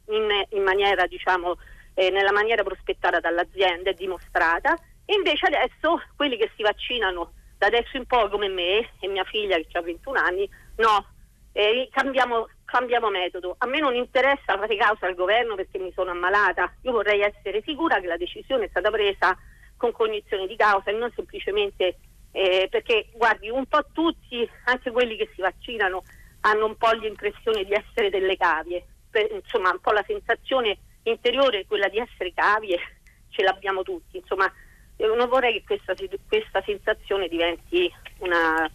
[0.07, 0.27] in,
[0.57, 1.55] in maniera, diciamo,
[1.93, 4.75] eh, nella maniera prospettata dall'azienda e dimostrata.
[5.05, 9.55] Invece adesso quelli che si vaccinano da adesso in poi come me e mia figlia
[9.57, 11.05] che ha 21 anni, no,
[11.51, 13.53] eh, cambiamo, cambiamo, metodo.
[13.59, 17.61] A me non interessa fare causa al governo perché mi sono ammalata, io vorrei essere
[17.63, 19.37] sicura che la decisione è stata presa
[19.77, 21.99] con cognizione di causa e non semplicemente
[22.37, 26.03] eh, perché guardi un po' tutti, anche quelli che si vaccinano,
[26.41, 31.65] hanno un po' l'impressione di essere delle cavie, per, insomma un po' la sensazione interiore
[31.65, 32.77] quella di essere cavie
[33.29, 34.51] ce l'abbiamo tutti, insomma
[34.97, 35.93] non vorrei che questa,
[36.27, 38.69] questa sensazione diventi una,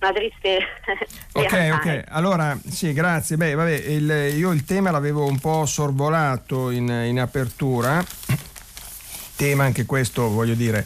[0.00, 0.58] una triste
[1.32, 2.04] ok ok.
[2.08, 3.36] allora sì grazie.
[3.36, 8.00] Beh vabbè il, io il tema l'avevo un po' sorvolato in, in apertura.
[9.36, 10.84] Tema anche questo voglio dire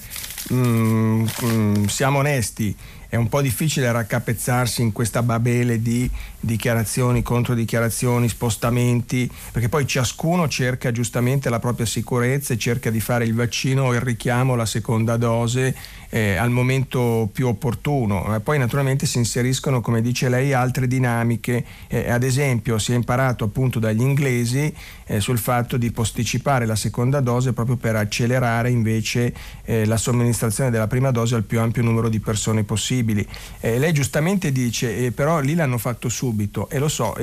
[0.53, 2.77] mm, mm, siamo onesti
[3.13, 6.09] è un po' difficile raccapezzarsi in questa babele di
[6.41, 13.27] dichiarazioni, controdichiarazioni, spostamenti, perché poi ciascuno cerca giustamente la propria sicurezza e cerca di fare
[13.27, 15.77] il vaccino o il richiamo alla seconda dose
[16.09, 18.41] eh, al momento più opportuno.
[18.43, 21.65] Poi naturalmente si inseriscono, come dice lei, altre dinamiche.
[21.89, 24.75] Eh, ad esempio si è imparato appunto dagli inglesi
[25.13, 29.35] eh, sul fatto di posticipare la seconda dose proprio per accelerare invece
[29.65, 33.27] eh, la somministrazione della prima dose al più ampio numero di persone possibili.
[33.61, 37.15] Eh, lei giustamente dice, eh, però lì l'hanno fatto subito e lo so,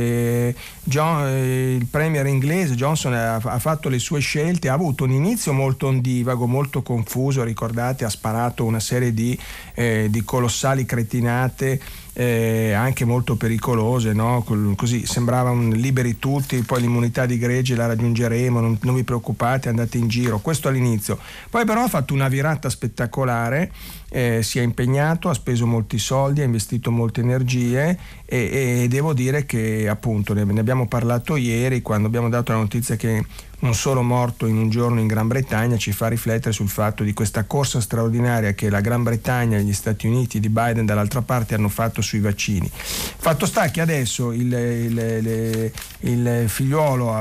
[0.84, 5.52] John, il premier inglese Johnson ha, ha fatto le sue scelte, ha avuto un inizio
[5.54, 9.38] molto ondivago, molto confuso, ricordate, ha sparato una serie di,
[9.74, 11.80] eh, di colossali cretinate
[12.14, 14.44] eh, anche molto pericolose, no?
[14.76, 19.98] così sembravano liberi tutti, poi l'immunità di gregge la raggiungeremo, non, non vi preoccupate, andate
[19.98, 21.18] in giro, questo all'inizio.
[21.50, 23.72] Poi però ha fatto una virata spettacolare,
[24.10, 29.14] eh, si è impegnato, ha speso molti soldi, ha investito molte energie e, e devo
[29.14, 33.24] dire che appunto ne, ne abbiamo parlato ieri quando abbiamo dato la notizia che
[33.60, 37.14] un solo morto in un giorno in Gran Bretagna ci fa riflettere sul fatto di
[37.14, 41.56] questa corsa straordinaria che la Gran Bretagna e gli Stati Uniti di Biden dall'altra parte
[41.56, 42.70] hanno fatto sui vaccini.
[42.72, 47.18] Fatto sta che adesso il, il, il, il figliuolo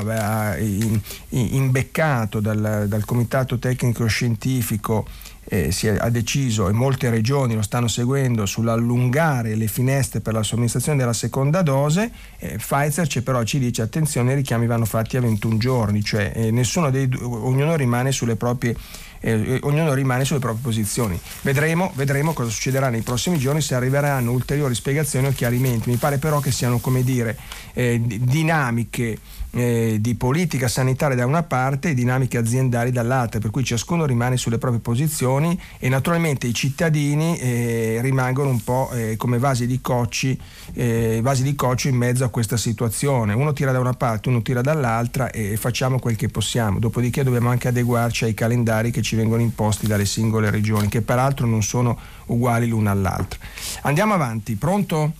[1.30, 5.06] imbeccato dal, dal comitato tecnico scientifico
[5.48, 10.34] eh, si è, ha deciso e molte regioni lo stanno seguendo sull'allungare le finestre per
[10.34, 15.16] la somministrazione della seconda dose, eh, Pfizer però ci dice attenzione i richiami vanno fatti
[15.16, 18.76] a 21 giorni, cioè eh, dei ognuno rimane sulle proprie
[19.20, 21.18] eh, ognuno rimane sulle proprie posizioni.
[21.42, 25.90] Vedremo, vedremo, cosa succederà nei prossimi giorni, se arriveranno ulteriori spiegazioni o chiarimenti.
[25.90, 27.36] Mi pare però che siano come dire
[27.72, 29.18] eh, dinamiche
[29.58, 34.36] eh, di politica sanitaria da una parte e dinamiche aziendali dall'altra, per cui ciascuno rimane
[34.36, 39.80] sulle proprie posizioni e naturalmente i cittadini eh, rimangono un po' eh, come vasi di,
[39.80, 40.38] cocci,
[40.74, 43.34] eh, vasi di coccio in mezzo a questa situazione.
[43.34, 46.78] Uno tira da una parte, uno tira dall'altra e facciamo quel che possiamo.
[46.78, 51.46] Dopodiché dobbiamo anche adeguarci ai calendari che ci vengono imposti dalle singole regioni, che peraltro
[51.46, 53.38] non sono uguali l'una all'altra.
[53.82, 55.12] Andiamo avanti, pronto?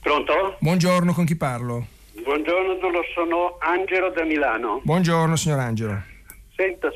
[0.00, 0.56] Pronto?
[0.60, 1.98] Buongiorno, con chi parlo?
[2.30, 2.78] Buongiorno,
[3.12, 4.80] sono Angelo da Milano.
[4.84, 6.00] Buongiorno signor Angelo.
[6.54, 6.92] Sento,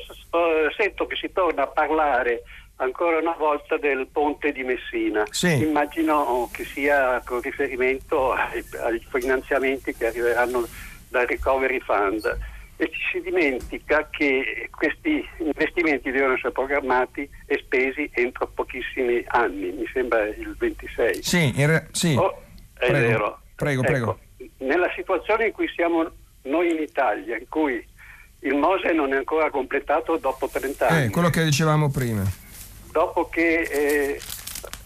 [0.77, 2.43] sento, che si torna a parlare
[2.77, 5.25] ancora una volta del ponte di Messina.
[5.29, 5.61] Sì.
[5.61, 10.65] Immagino che sia con riferimento ai, ai finanziamenti che arriveranno
[11.09, 12.37] dal Recovery Fund
[12.77, 19.73] e ci si dimentica che questi investimenti devono essere programmati e spesi entro pochissimi anni,
[19.73, 21.21] mi sembra il 26.
[21.21, 22.15] Sì, re- sì.
[22.15, 22.41] Oh,
[22.73, 23.39] è prego, vero.
[23.53, 24.19] Prego, ecco, prego.
[24.57, 26.09] Nella situazione in cui siamo
[26.43, 27.85] noi in Italia, in cui
[28.39, 31.05] il Mose non è ancora completato dopo 30 anni.
[31.05, 32.23] Eh, quello che dicevamo prima.
[32.91, 34.21] Dopo che eh,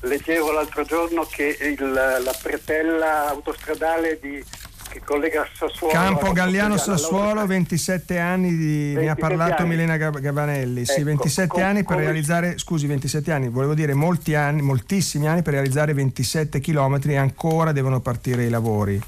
[0.01, 4.43] leggevo l'altro giorno che il, la pretella autostradale di
[4.89, 5.93] che collega Sassuolo.
[5.93, 9.69] Campo Galliano Sassuolo, 27 anni, di, 27 ne ha parlato anni.
[9.69, 10.81] Milena Gavanelli.
[10.81, 15.27] Ecco, sì, 27 com, anni per realizzare, scusi, 27 anni, volevo dire molti anni, moltissimi
[15.27, 18.99] anni per realizzare 27 km e ancora devono partire i lavori.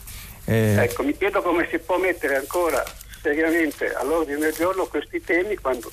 [0.52, 2.84] Eh, ecco, mi chiedo come si può mettere ancora
[3.22, 5.90] seriamente all'ordine del giorno questi temi quando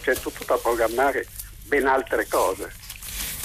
[0.00, 1.26] c'è tutto da programmare
[1.64, 2.70] ben altre cose.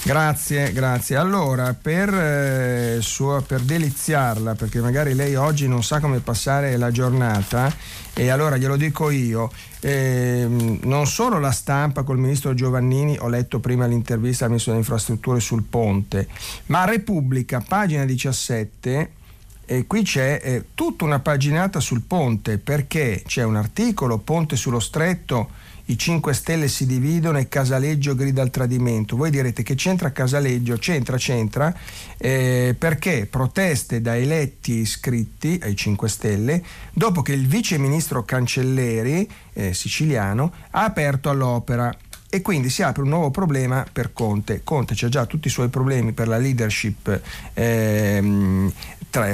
[0.04, 1.16] Grazie, grazie.
[1.16, 6.92] Allora, per, eh, suo, per, deliziarla, perché magari lei oggi non sa come passare la
[6.92, 7.74] giornata,
[8.12, 9.50] e allora glielo dico io,
[9.80, 14.84] eh, non solo la stampa col ministro Giovannini, ho letto prima l'intervista al ministro delle
[14.84, 16.28] infrastrutture sul ponte,
[16.66, 19.22] ma Repubblica, pagina 17,
[19.66, 24.80] e qui c'è eh, tutta una paginata sul ponte, perché c'è un articolo, Ponte sullo
[24.80, 25.50] stretto,
[25.86, 29.16] i 5 Stelle si dividono e Casaleggio grida al tradimento.
[29.16, 30.76] Voi direte che c'entra Casaleggio?
[30.76, 31.74] C'entra, c'entra,
[32.16, 36.62] eh, perché proteste da eletti iscritti ai 5 Stelle
[36.92, 41.94] dopo che il vice ministro Cancelleri, eh, siciliano, ha aperto all'opera
[42.34, 44.62] e quindi si apre un nuovo problema per Conte.
[44.64, 47.20] Conte ha già tutti i suoi problemi per la leadership
[47.52, 48.72] ehm,
[49.14, 49.28] tra,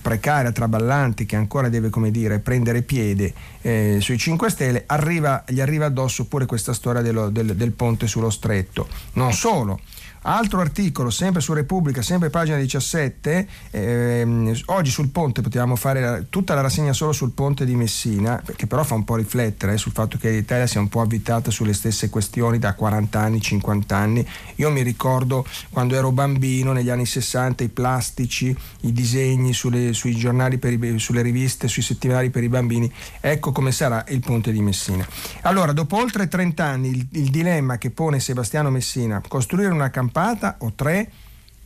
[0.00, 5.86] precaria, traballante, che ancora deve dire, prendere piede eh, sui 5 Stelle, arriva, gli arriva
[5.86, 8.86] addosso pure questa storia dello, del, del ponte sullo stretto.
[9.14, 9.80] Non solo,
[10.26, 16.54] Altro articolo, sempre su Repubblica, sempre pagina 17, ehm, oggi sul ponte potevamo fare tutta
[16.54, 19.92] la rassegna solo sul ponte di Messina, che però fa un po' riflettere eh, sul
[19.92, 24.26] fatto che l'Italia sia un po' avvitata sulle stesse questioni da 40 anni, 50 anni.
[24.56, 30.16] Io mi ricordo quando ero bambino, negli anni 60, i plastici, i disegni sulle, sui
[30.16, 32.90] giornali, i, sulle riviste, sui settimanali per i bambini.
[33.20, 35.06] Ecco come sarà il ponte di Messina.
[35.42, 40.12] Allora, dopo oltre 30 anni, il, il dilemma che pone Sebastiano Messina, costruire una campagna
[40.14, 41.10] campata o tre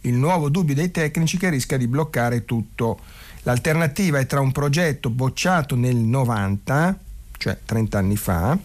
[0.03, 2.99] il nuovo dubbio dei tecnici che rischia di bloccare tutto.
[3.43, 6.99] L'alternativa è tra un progetto bocciato nel 90,
[7.37, 8.59] cioè 30 anni fa,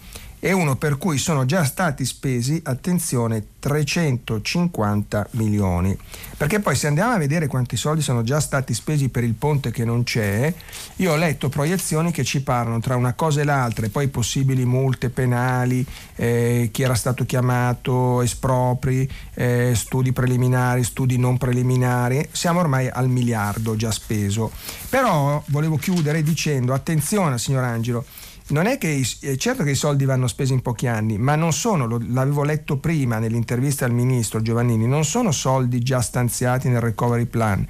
[0.44, 5.96] e uno per cui sono già stati spesi, attenzione, 350 milioni.
[6.36, 9.70] Perché poi se andiamo a vedere quanti soldi sono già stati spesi per il ponte
[9.70, 10.52] che non c'è,
[10.96, 14.66] io ho letto proiezioni che ci parlano tra una cosa e l'altra e poi possibili
[14.66, 15.82] multe penali,
[16.16, 23.08] eh, chi era stato chiamato, espropri, eh, studi preliminari, studi non preliminari, siamo ormai al
[23.08, 24.52] miliardo già speso.
[24.90, 28.04] Però volevo chiudere dicendo attenzione signor Angelo,
[28.48, 31.54] non è che è certo che i soldi vanno spesi in pochi anni, ma non
[31.54, 36.82] sono, lo, l'avevo letto prima nell'intervista al ministro Giovannini, non sono soldi già stanziati nel
[36.82, 37.66] recovery plan.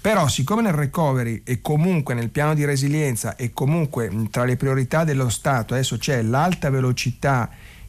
[0.00, 5.04] Però siccome nel recovery e comunque nel piano di resilienza e comunque tra le priorità
[5.04, 7.48] dello Stato adesso c'è l'alta velocità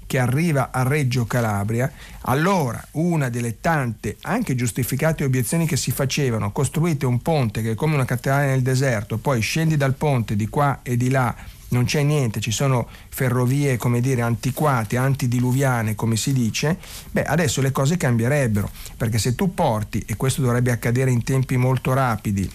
[0.10, 6.52] che arriva a Reggio Calabria, allora una delle tante, anche giustificate obiezioni che si facevano,
[6.52, 10.48] costruite un ponte che è come una cattedrale nel deserto, poi scendi dal ponte di
[10.48, 11.36] qua e di là
[11.70, 16.78] non c'è niente, ci sono ferrovie, come dire, antiquate, antidiluviane, come si dice,
[17.12, 21.58] beh, adesso le cose cambierebbero, perché se tu porti, e questo dovrebbe accadere in tempi
[21.58, 22.50] molto rapidi,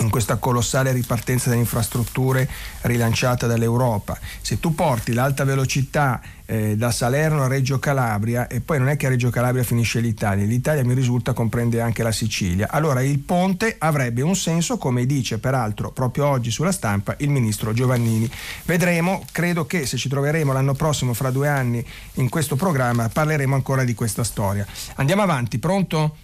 [0.00, 2.48] in questa colossale ripartenza delle infrastrutture
[2.82, 4.18] rilanciata dall'Europa.
[4.40, 8.96] Se tu porti l'alta velocità eh, da Salerno a Reggio Calabria e poi non è
[8.96, 13.18] che a Reggio Calabria finisce l'Italia, l'Italia mi risulta comprende anche la Sicilia, allora il
[13.18, 18.30] ponte avrebbe un senso come dice peraltro proprio oggi sulla stampa il ministro Giovannini.
[18.64, 21.84] Vedremo, credo che se ci troveremo l'anno prossimo, fra due anni,
[22.14, 24.66] in questo programma parleremo ancora di questa storia.
[24.94, 26.16] Andiamo avanti, pronto?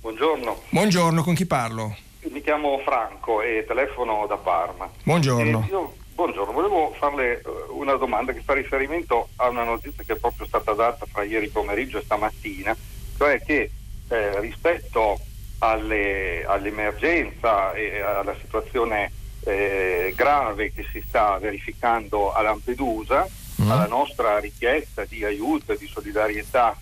[0.00, 0.62] Buongiorno.
[0.70, 1.96] Buongiorno, con chi parlo?
[2.30, 4.88] Mi chiamo Franco e telefono da Parma.
[5.02, 5.66] Buongiorno.
[5.68, 10.16] Io, buongiorno, volevo farle eh, una domanda che fa riferimento a una notizia che è
[10.16, 12.76] proprio stata data fra ieri pomeriggio e stamattina,
[13.16, 13.70] cioè che
[14.08, 15.18] eh, rispetto
[15.58, 19.10] alle, all'emergenza e alla situazione
[19.44, 23.26] eh, grave che si sta verificando a Lampedusa,
[23.60, 23.68] mm.
[23.68, 26.76] alla nostra richiesta di aiuto e di solidarietà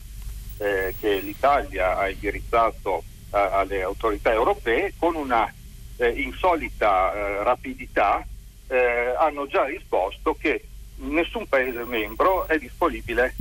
[0.58, 5.52] eh, che l'Italia ha indirizzato alle autorità europee con una
[5.96, 8.24] eh, insolita eh, rapidità
[8.68, 10.64] eh, hanno già risposto che
[10.96, 13.34] nessun Paese membro è disponibile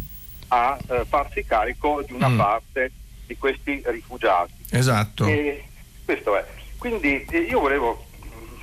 [0.49, 2.37] a eh, farsi carico di una mm.
[2.37, 2.91] parte
[3.25, 4.53] di questi rifugiati.
[4.71, 5.25] Esatto.
[5.25, 5.63] E
[6.03, 6.45] questo è.
[6.77, 8.05] Quindi eh, io volevo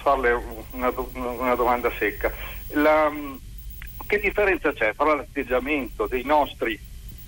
[0.03, 0.33] farle
[0.72, 2.33] una, una domanda secca.
[2.70, 3.12] La,
[4.07, 6.79] che differenza c'è tra l'atteggiamento dei nostri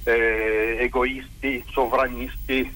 [0.05, 2.75] eh, egoisti, sovranisti,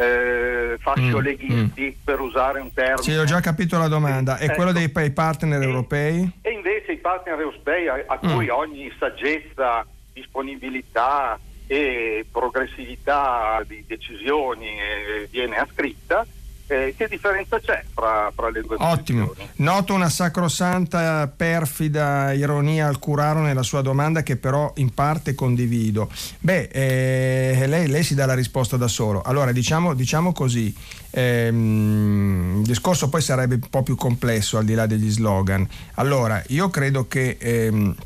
[0.00, 2.04] eh, fascioleghisti, mm, mm.
[2.04, 3.02] per usare un termine.
[3.02, 4.38] Sì, ho già capito la domanda.
[4.38, 4.54] È ecco.
[4.54, 6.30] quello dei partner e, europei?
[6.40, 8.32] E invece i partner europei a, a mm.
[8.32, 16.26] cui ogni saggezza, disponibilità e progressività di decisioni eh, viene ascritta,
[16.70, 19.26] Eh, che differenza c'è fra, fra le due Ottimo.
[19.26, 19.50] posizioni?
[19.56, 26.08] Noto una sacrosanta, perfida ironia al curaro nella sua domanda che però in parte condivido.
[26.38, 29.20] Beh, eh, lei, lei, si dà la risposta da solo.
[29.22, 30.72] Allora, diciamo, diciamo così,
[31.10, 35.68] ehm, il discorso poi sarebbe un po' più complesso al di là degli slogan.
[35.94, 37.36] Allora, io credo che...
[37.40, 37.96] Ehm,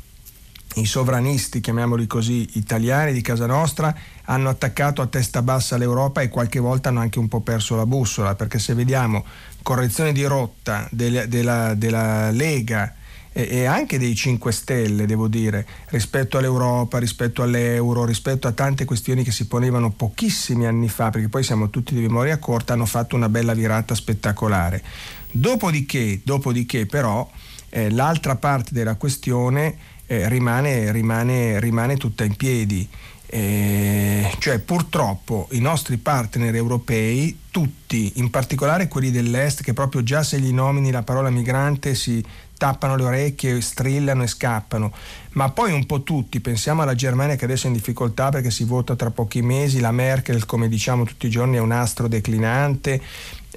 [0.75, 3.95] i sovranisti, chiamiamoli così, italiani di casa nostra,
[4.25, 7.85] hanno attaccato a testa bassa l'Europa e qualche volta hanno anche un po' perso la
[7.85, 9.25] bussola, perché se vediamo
[9.61, 12.93] correzione di rotta del, della, della, Lega
[13.31, 18.85] e, e, anche dei 5 Stelle, devo dire, rispetto all'Europa, rispetto all'euro, rispetto a tante
[18.85, 22.85] questioni che si ponevano pochissimi anni fa, perché poi siamo tutti di memoria corta, hanno
[22.85, 24.83] fatto una bella virata spettacolare.
[25.31, 27.29] Dopodiché, dopodiché però,
[27.69, 29.75] eh, l'altra parte della questione
[30.07, 32.87] eh, rimane, rimane, rimane, tutta in piedi.
[33.35, 40.23] Eh, cioè purtroppo i nostri partner europei, tutti, in particolare quelli dell'est, che proprio già
[40.23, 42.23] se gli nomini la parola migrante si
[42.57, 44.93] tappano le orecchie, strillano e scappano,
[45.31, 48.63] ma poi un po' tutti, pensiamo alla Germania che adesso è in difficoltà perché si
[48.63, 53.01] vota tra pochi mesi, la Merkel come diciamo tutti i giorni è un astro declinante,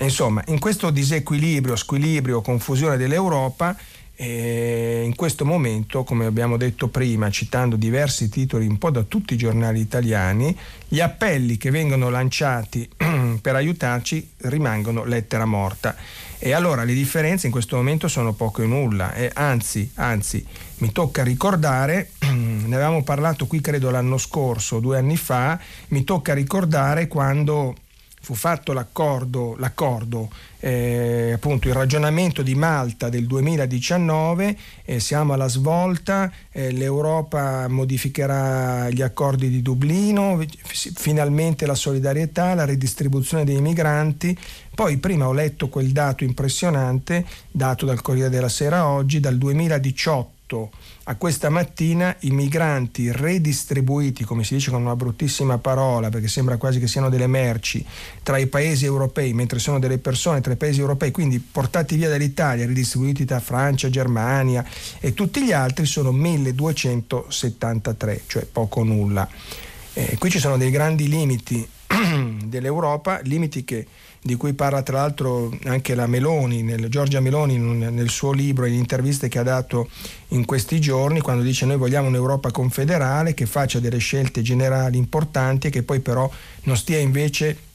[0.00, 3.76] insomma in questo disequilibrio, squilibrio, confusione dell'Europa,
[4.20, 9.34] e in questo momento, come abbiamo detto prima, citando diversi titoli un po' da tutti
[9.34, 10.58] i giornali italiani,
[10.88, 12.90] gli appelli che vengono lanciati
[13.40, 15.94] per aiutarci rimangono lettera morta.
[16.40, 19.14] E allora le differenze in questo momento sono poco e nulla.
[19.14, 20.44] E anzi, anzi,
[20.78, 25.60] mi tocca ricordare, ne avevamo parlato qui credo l'anno scorso, due anni fa,
[25.90, 27.76] mi tocca ricordare quando
[28.28, 30.28] fu fatto l'accordo, l'accordo
[30.60, 34.54] eh, appunto il ragionamento di Malta del 2019,
[34.84, 42.66] eh, siamo alla svolta, eh, l'Europa modificherà gli accordi di Dublino, finalmente la solidarietà, la
[42.66, 44.38] ridistribuzione dei migranti.
[44.74, 50.70] Poi prima ho letto quel dato impressionante, dato dal Corriere della Sera oggi, dal 2018
[51.10, 56.58] a questa mattina i migranti redistribuiti, come si dice con una bruttissima parola, perché sembra
[56.58, 57.82] quasi che siano delle merci,
[58.22, 62.10] tra i paesi europei, mentre sono delle persone tra i paesi europei, quindi portati via
[62.10, 64.62] dall'Italia, ridistribuiti tra Francia, Germania
[65.00, 69.26] e tutti gli altri, sono 1273, cioè poco nulla.
[69.94, 71.66] Eh, qui ci sono dei grandi limiti
[72.44, 73.86] dell'Europa, limiti che
[74.20, 78.68] di cui parla tra l'altro anche la Meloni, nel, Giorgia Meloni nel suo libro e
[78.68, 79.88] in interviste che ha dato
[80.28, 85.68] in questi giorni, quando dice noi vogliamo un'Europa confederale che faccia delle scelte generali importanti
[85.68, 86.30] e che poi però
[86.64, 87.66] non stia invece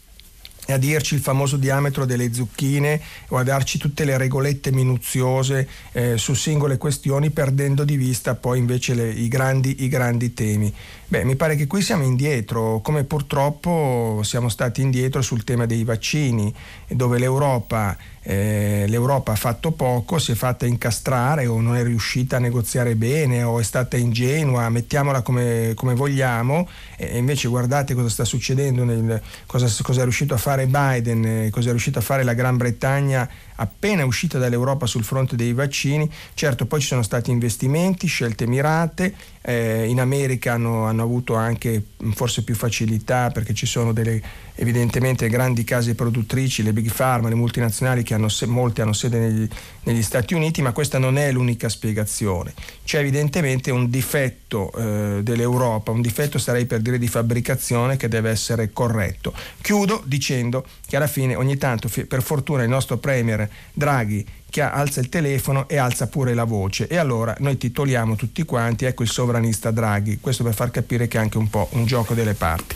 [0.68, 6.18] a dirci il famoso diametro delle zucchine o a darci tutte le regolette minuziose eh,
[6.18, 10.74] su singole questioni perdendo di vista poi invece le, i, grandi, i grandi temi.
[11.14, 15.84] Beh, mi pare che qui siamo indietro, come purtroppo siamo stati indietro sul tema dei
[15.84, 16.51] vaccini,
[16.88, 22.38] dove l'Europa eh, l'Europa ha fatto poco, si è fatta incastrare o non è riuscita
[22.38, 28.09] a negoziare bene o è stata ingenua, mettiamola come, come vogliamo, e invece guardate cosa
[28.09, 32.01] sta succedendo, nel, cosa, cosa, è riuscito a fare Biden, eh, cosa è riuscito a
[32.01, 36.10] fare la Gran Bretagna appena uscita dall'Europa sul fronte dei vaccini.
[36.34, 41.84] Certo, poi ci sono stati investimenti, scelte mirate, eh, in America hanno, hanno, avuto anche
[42.14, 44.22] forse più facilità perché ci sono delle
[44.56, 49.47] evidentemente grandi case produttrici, le big pharma, le multinazionali che hanno, molte hanno sede negli,
[49.84, 52.54] negli, Stati Uniti, ma questa non è l'unica spiegazione.
[52.84, 58.30] C'è evidentemente un difetto eh, dell'Europa, un difetto sarei per dire di fabbricazione che deve
[58.30, 59.34] essere corretto.
[59.62, 64.99] Chiudo dicendo che alla fine ogni tanto per fortuna il nostro Premier Draghi che alza
[64.99, 69.10] il telefono e alza pure la voce e allora noi titoliamo tutti quanti ecco il
[69.10, 72.76] sovranista Draghi questo per far capire che è anche un po' un gioco delle parti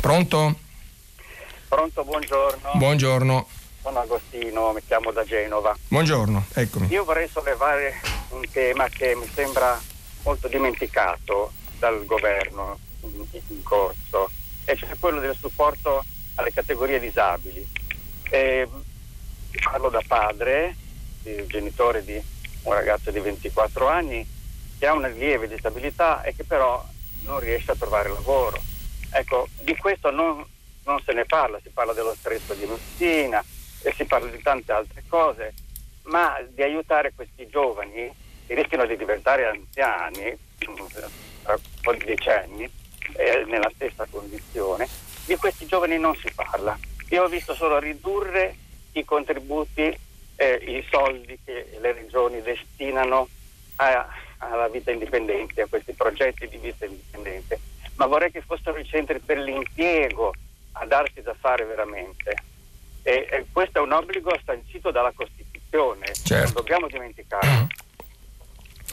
[0.00, 0.63] pronto?
[1.74, 2.70] Pronto buongiorno.
[2.74, 3.48] Buongiorno.
[3.82, 5.76] Sono Agostino mi chiamo da Genova.
[5.88, 6.86] Buongiorno eccomi.
[6.86, 9.80] Io vorrei sollevare un tema che mi sembra
[10.22, 14.30] molto dimenticato dal governo in, in corso
[14.64, 16.04] e cioè quello del supporto
[16.36, 17.66] alle categorie disabili.
[18.30, 18.68] Eh,
[19.64, 20.76] parlo da padre
[21.48, 22.22] genitore di
[22.62, 24.24] un ragazzo di 24 anni
[24.78, 26.86] che ha una lieve disabilità e che però
[27.22, 28.62] non riesce a trovare lavoro.
[29.10, 30.44] Ecco, di questo non,
[30.84, 33.44] non se ne parla, si parla dello stretto di Messina
[33.82, 35.54] e si parla di tante altre cose,
[36.04, 38.12] ma di aiutare questi giovani
[38.46, 42.70] che rischiano di diventare anziani tra un po' di decenni
[43.16, 44.88] eh, nella stessa condizione,
[45.26, 46.78] di questi giovani non si parla.
[47.10, 48.56] Io ho visto solo ridurre
[48.92, 49.96] i contributi
[50.36, 53.28] eh, i soldi che le regioni destinano
[53.76, 54.08] a,
[54.38, 57.60] alla vita indipendente, a questi progetti di vita indipendente,
[57.96, 60.34] ma vorrei che fossero i centri per l'impiego
[60.74, 62.34] a darsi da fare veramente.
[63.02, 66.44] E, e questo è un obbligo sancito dalla Costituzione, certo.
[66.44, 67.66] non dobbiamo dimenticarlo.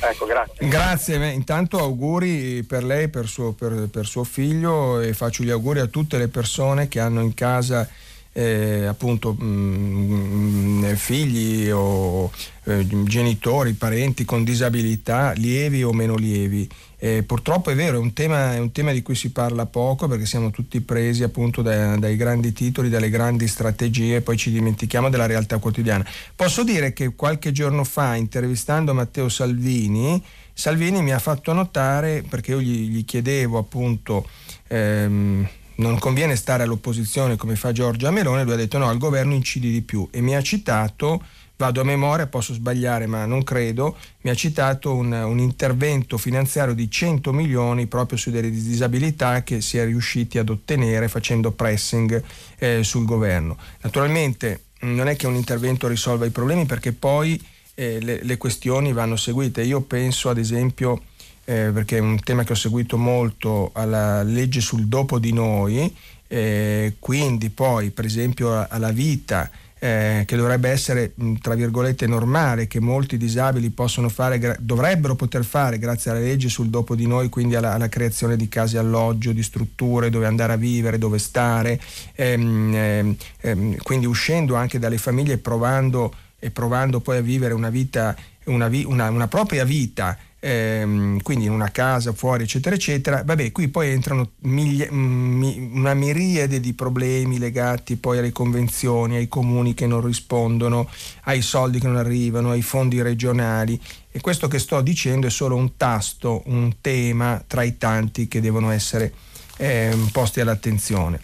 [0.03, 0.67] Ecco, grazie.
[0.67, 5.79] Grazie, intanto auguri per lei, per suo, per, per suo figlio e faccio gli auguri
[5.79, 7.87] a tutte le persone che hanno in casa
[8.33, 12.31] eh, appunto mh, mm, mm, figli o
[12.63, 16.69] eh, genitori, parenti con disabilità lievi o meno lievi.
[17.03, 20.07] Eh, purtroppo è vero, è un, tema, è un, tema, di cui si parla poco
[20.07, 24.51] perché siamo tutti presi appunto dai, dai grandi titoli, dalle grandi strategie e poi ci
[24.51, 26.05] dimentichiamo della realtà quotidiana.
[26.35, 30.23] Posso dire che qualche giorno fa, intervistando Matteo Salvini,
[30.53, 34.27] Salvini mi ha fatto notare, perché io gli, gli chiedevo appunto...
[34.67, 39.33] Ehm, non conviene stare all'opposizione come fa Giorgia Melone, lui ha detto no, al governo
[39.33, 41.23] incidi di più e mi ha citato,
[41.61, 46.73] vado a memoria, posso sbagliare ma non credo, mi ha citato un, un intervento finanziario
[46.73, 52.23] di 100 milioni proprio su delle disabilità che si è riusciti ad ottenere facendo pressing
[52.57, 53.57] eh, sul governo.
[53.81, 57.39] Naturalmente non è che un intervento risolva i problemi perché poi
[57.75, 59.61] eh, le, le questioni vanno seguite.
[59.61, 61.03] Io penso ad esempio
[61.45, 65.95] eh, perché è un tema che ho seguito molto, alla legge sul dopo di noi,
[66.27, 69.51] eh, quindi poi per esempio alla vita
[69.83, 75.79] eh, che dovrebbe essere tra virgolette normale, che molti disabili possono fare, dovrebbero poter fare
[75.79, 79.41] grazie alla legge sul dopo di noi, quindi alla, alla, creazione di case alloggio, di
[79.41, 81.81] strutture dove andare a vivere, dove stare,
[82.13, 87.55] ehm, ehm, ehm quindi uscendo anche dalle famiglie e provando, e provando poi a vivere
[87.55, 92.75] una vita, una, vi- una, una propria vita ehm, quindi in una casa, fuori, eccetera,
[92.75, 93.23] eccetera.
[93.23, 99.27] Vabbè, qui poi entrano miglia, mi, una miriade di problemi legati poi alle convenzioni, ai
[99.27, 100.89] comuni che non rispondono,
[101.23, 103.79] ai soldi che non arrivano, ai fondi regionali.
[104.11, 108.41] E questo che sto dicendo è solo un tasto, un tema tra i tanti che
[108.41, 109.13] devono essere
[109.57, 111.21] eh, posti all'attenzione.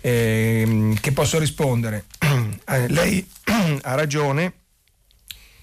[0.00, 2.04] Eh, che posso rispondere?
[2.70, 3.26] Eh, lei
[3.82, 4.59] ha ragione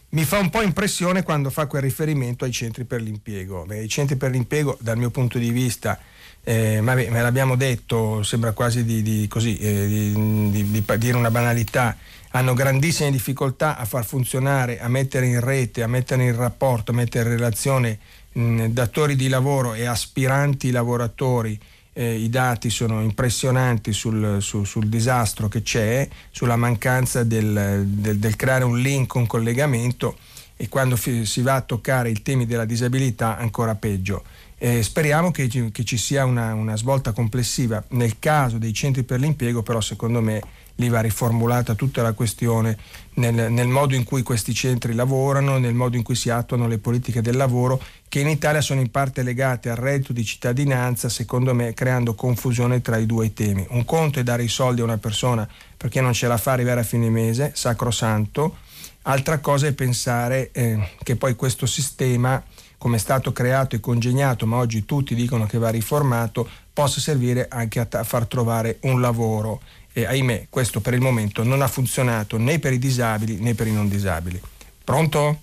[0.10, 3.66] mi fa un po' impressione quando fa quel riferimento ai centri per l'impiego.
[3.66, 6.00] Beh, I centri per l'impiego, dal mio punto di vista,
[6.44, 11.32] eh, vabbè, me l'abbiamo detto, sembra quasi di, di, così, eh, di, di, dire una
[11.32, 11.98] banalità,
[12.32, 16.94] hanno grandissime difficoltà a far funzionare, a mettere in rete, a mettere in rapporto, a
[16.94, 18.00] mettere in relazione
[18.32, 21.60] mh, datori di lavoro e aspiranti lavoratori
[21.98, 28.20] eh, i dati sono impressionanti sul, su, sul, disastro che c'è, sulla mancanza del, del,
[28.20, 30.16] del, creare un link, un collegamento
[30.56, 34.24] e quando fi, si va a toccare i temi della disabilità ancora peggio.
[34.60, 37.84] Eh, speriamo che, che, ci sia una, una svolta complessiva.
[37.90, 40.42] Nel caso dei centri per l'impiego però secondo me
[40.78, 42.78] lì va riformulata tutta la questione
[43.16, 46.78] nel, nel, modo in cui questi centri lavorano, nel modo in cui si attuano le
[46.78, 51.54] politiche del lavoro, che in Italia sono in parte legate al reddito di cittadinanza, secondo
[51.54, 53.66] me creando confusione tra i due temi.
[53.70, 56.82] Un conto è dare i soldi a una persona perché non ce la fa arrivare
[56.82, 58.58] a fine mese, sacrosanto,
[59.04, 62.42] altra cosa è pensare eh, che poi questo sistema
[62.78, 67.48] come è stato creato e congegnato, ma oggi tutti dicono che va riformato, possa servire
[67.50, 69.62] anche a, t- a far trovare un lavoro
[69.92, 73.66] e ahimè questo per il momento non ha funzionato né per i disabili né per
[73.66, 74.40] i non disabili.
[74.84, 75.42] Pronto?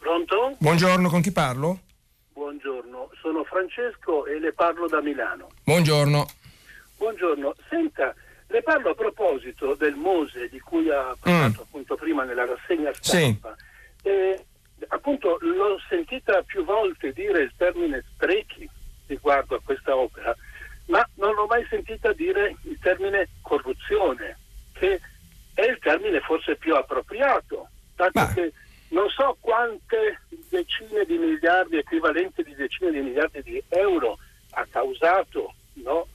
[0.00, 0.56] Pronto?
[0.58, 1.80] Buongiorno, con chi parlo?
[2.32, 5.48] Buongiorno, sono Francesco e le parlo da Milano.
[5.62, 6.26] Buongiorno.
[6.96, 8.14] Buongiorno, senta,
[8.48, 11.64] le parlo a proposito del Mose di cui ha parlato mm.
[11.64, 13.54] appunto prima nella rassegna stampa.
[14.02, 14.08] Sì.
[14.08, 14.44] E,
[14.88, 18.66] appunto l'ho sentita più volte dire il termine sprechi
[19.06, 20.34] riguardo a questa opera
[20.86, 24.38] ma non l'ho mai sentita dire il termine corruzione,
[24.72, 25.00] che
[25.54, 28.32] è il termine forse più appropriato, dato ma...
[28.32, 28.52] che
[28.90, 34.18] non so quante decine di miliardi, equivalenti di decine di miliardi di euro
[34.50, 36.06] ha causato no,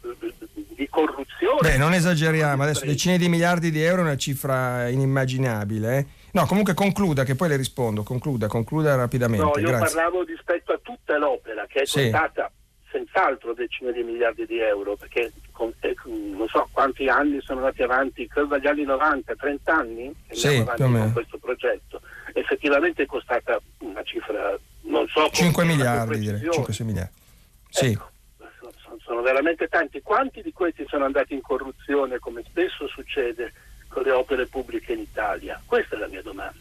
[0.75, 1.59] di corruzione.
[1.61, 5.97] Beh, non esageriamo, adesso decine di miliardi di euro è una cifra inimmaginabile.
[5.97, 6.05] Eh?
[6.31, 9.45] No, comunque concluda, che poi le rispondo, concluda, concluda rapidamente.
[9.45, 9.95] No, io Grazie.
[9.95, 12.09] parlavo rispetto a tutta l'opera che è sì.
[12.09, 12.51] costata
[12.95, 17.83] senz'altro decine di miliardi di euro, perché con, eh, non so quanti anni sono andati
[17.83, 22.01] avanti, credo dagli anni 90, 30 anni che sì, avanti con questo progetto.
[22.33, 25.29] Effettivamente è costata una cifra, non so...
[25.29, 27.13] 5 miliardi, direi, 5-6 miliardi.
[27.69, 27.91] Sì.
[27.91, 28.09] Ecco,
[29.03, 30.01] sono veramente tanti.
[30.01, 33.51] Quanti di questi sono andati in corruzione, come spesso succede
[33.95, 35.61] con le opere pubbliche in Italia?
[35.65, 36.53] Questa è la mia domanda.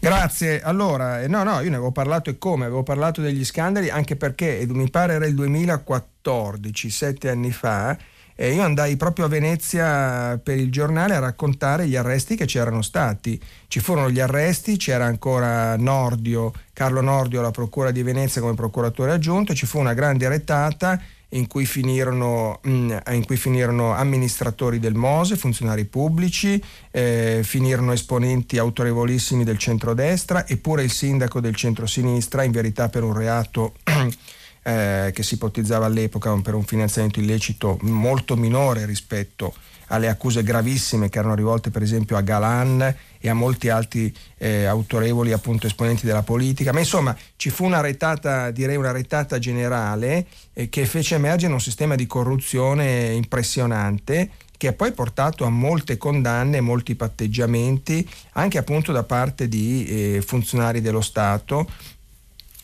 [0.00, 0.60] Grazie.
[0.60, 2.64] Allora, eh, no, no, io ne avevo parlato e come?
[2.64, 7.96] Avevo parlato degli scandali anche perché, mi pare era il 2014, sette anni fa,
[8.34, 12.82] e io andai proprio a Venezia per il giornale a raccontare gli arresti che c'erano
[12.82, 13.40] stati.
[13.68, 19.12] Ci furono gli arresti, c'era ancora Nordio, Carlo Nordio alla Procura di Venezia come procuratore
[19.12, 21.00] aggiunto, ci fu una grande retata
[21.30, 28.58] in cui finirono, mm, in cui finirono amministratori del Mose, funzionari pubblici, eh, finirono esponenti
[28.58, 33.74] autorevolissimi del centrodestra eppure il sindaco del centrosinistra, in verità per un reato
[34.62, 39.54] eh, che si ipotizzava all'epoca per un finanziamento illecito molto minore rispetto
[39.88, 44.64] alle accuse gravissime che erano rivolte per esempio a Galan e a molti altri eh,
[44.64, 50.26] autorevoli appunto, esponenti della politica, ma insomma ci fu una retata, direi una retata generale
[50.54, 55.96] eh, che fece emergere un sistema di corruzione impressionante che ha poi portato a molte
[55.96, 61.66] condanne, molti patteggiamenti, anche appunto da parte di eh, funzionari dello Stato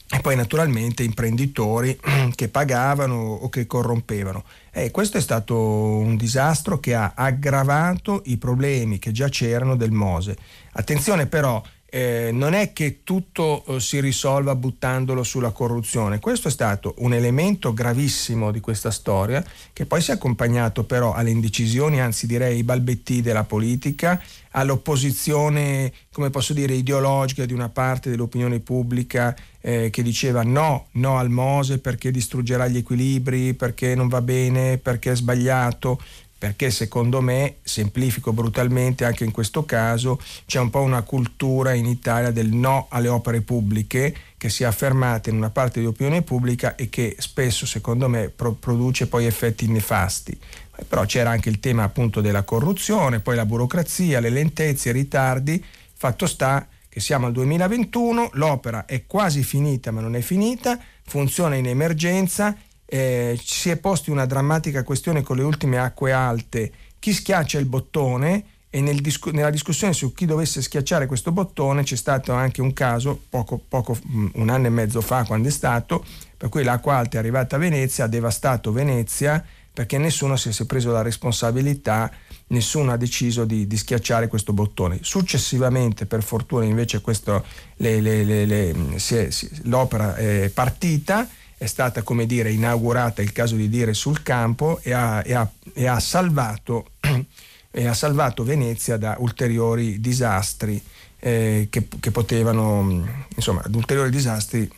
[0.08, 1.98] e poi naturalmente imprenditori
[2.34, 4.44] che pagavano o che corrompevano.
[4.78, 9.90] E questo è stato un disastro che ha aggravato i problemi che già c'erano del
[9.90, 10.36] Mose.
[10.72, 16.50] Attenzione però, eh, non è che tutto eh, si risolva buttandolo sulla corruzione, questo è
[16.50, 19.42] stato un elemento gravissimo di questa storia
[19.72, 24.20] che poi si è accompagnato però alle indecisioni, anzi direi ai balbetti della politica,
[24.50, 29.34] all'opposizione, come posso dire, ideologica di una parte dell'opinione pubblica
[29.66, 34.78] eh, che diceva no, no al Mose perché distruggerà gli equilibri, perché non va bene,
[34.78, 36.00] perché è sbagliato
[36.38, 41.86] perché secondo me, semplifico brutalmente anche in questo caso, c'è un po' una cultura in
[41.86, 46.76] Italia del no alle opere pubbliche che si è affermata in una parte dell'opinione pubblica
[46.76, 50.38] e che spesso secondo me pro- produce poi effetti nefasti.
[50.86, 55.64] Però c'era anche il tema appunto della corruzione, poi la burocrazia, le lentezze, i ritardi.
[55.94, 61.54] Fatto sta che siamo al 2021, l'opera è quasi finita ma non è finita, funziona
[61.54, 62.56] in emergenza
[62.86, 67.66] eh, si è posti una drammatica questione con le ultime acque alte, chi schiaccia il
[67.66, 68.44] bottone?
[68.70, 72.72] E nel discu- nella discussione su chi dovesse schiacciare questo bottone c'è stato anche un
[72.72, 76.02] caso, poco, poco, mm, un anno e mezzo fa quando è stato,
[76.34, 80.64] per cui l'acqua alta è arrivata a Venezia, ha devastato Venezia perché nessuno si è
[80.64, 82.10] preso la responsabilità,
[82.48, 84.98] nessuno ha deciso di, di schiacciare questo bottone.
[85.02, 87.44] Successivamente, per fortuna, invece questo,
[87.76, 91.28] le, le, le, si è, si, l'opera è partita
[91.58, 95.50] è stata come dire inaugurata il caso di dire sul campo e ha, e ha,
[95.72, 96.90] e ha, salvato,
[97.70, 100.82] e ha salvato, Venezia da ulteriori disastri
[101.18, 104.70] eh, che, che, potevano insomma ulteriori disastri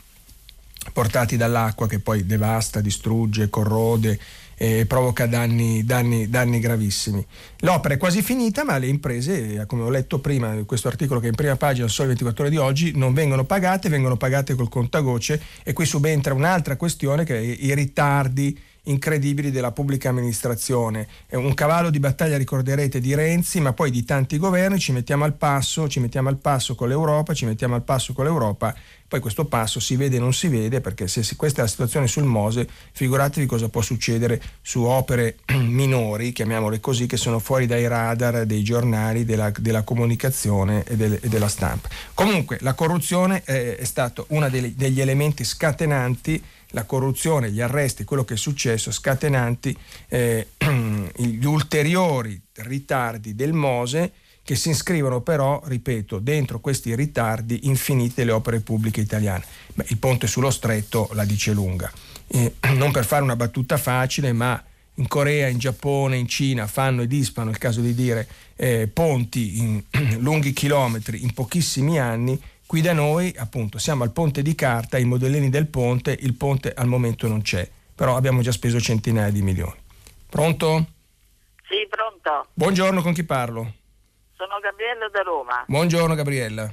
[0.93, 4.19] portati dall'acqua che poi devasta, distrugge, corrode
[4.60, 7.24] e provoca danni, danni, danni, gravissimi.
[7.60, 11.28] L'opera è quasi finita, ma le imprese, come ho letto prima, questo articolo che è
[11.28, 14.68] in prima pagina del Sole 24 ore di oggi, non vengono pagate, vengono pagate col
[14.68, 18.59] contagocce e qui subentra un'altra questione che è i ritardi
[18.90, 21.06] incredibili della pubblica amministrazione.
[21.27, 25.24] È un cavallo di battaglia, ricorderete, di Renzi, ma poi di tanti governi, ci mettiamo
[25.24, 28.74] al passo, ci mettiamo al passo con l'Europa, ci mettiamo al passo con l'Europa,
[29.09, 32.06] poi questo passo si vede o non si vede, perché se questa è la situazione
[32.06, 37.86] sul Mose, figuratevi cosa può succedere su opere minori, chiamiamole così, che sono fuori dai
[37.86, 41.89] radar dei giornali, della, della comunicazione e, del, e, della stampa.
[42.12, 48.24] Comunque la corruzione è, è stato uno degli elementi scatenanti la corruzione, gli arresti, quello
[48.24, 49.77] che è successo, scatenanti
[50.09, 50.49] eh,
[51.16, 54.12] gli ulteriori ritardi del Mose
[54.43, 59.45] che si iscrivono però, ripeto, dentro questi ritardi infinite le opere pubbliche italiane.
[59.74, 61.93] Beh, il ponte sullo stretto la dice lunga.
[62.27, 64.62] Eh, non per fare una battuta facile, ma
[64.95, 68.27] in Corea, in Giappone, in Cina fanno e dispano, il caso di dire,
[68.57, 69.82] eh, ponti in
[70.20, 75.07] lunghi chilometri in pochissimi anni Qui da noi, appunto, siamo al ponte di carta, i
[75.07, 79.40] modellini del ponte, il ponte al momento non c'è, però abbiamo già speso centinaia di
[79.40, 79.81] milioni.
[80.28, 80.85] Pronto?
[81.66, 82.49] Sì, pronto.
[82.53, 83.73] Buongiorno, con chi parlo?
[84.36, 85.65] Sono Gabriella da Roma.
[85.66, 86.70] Buongiorno Gabriella.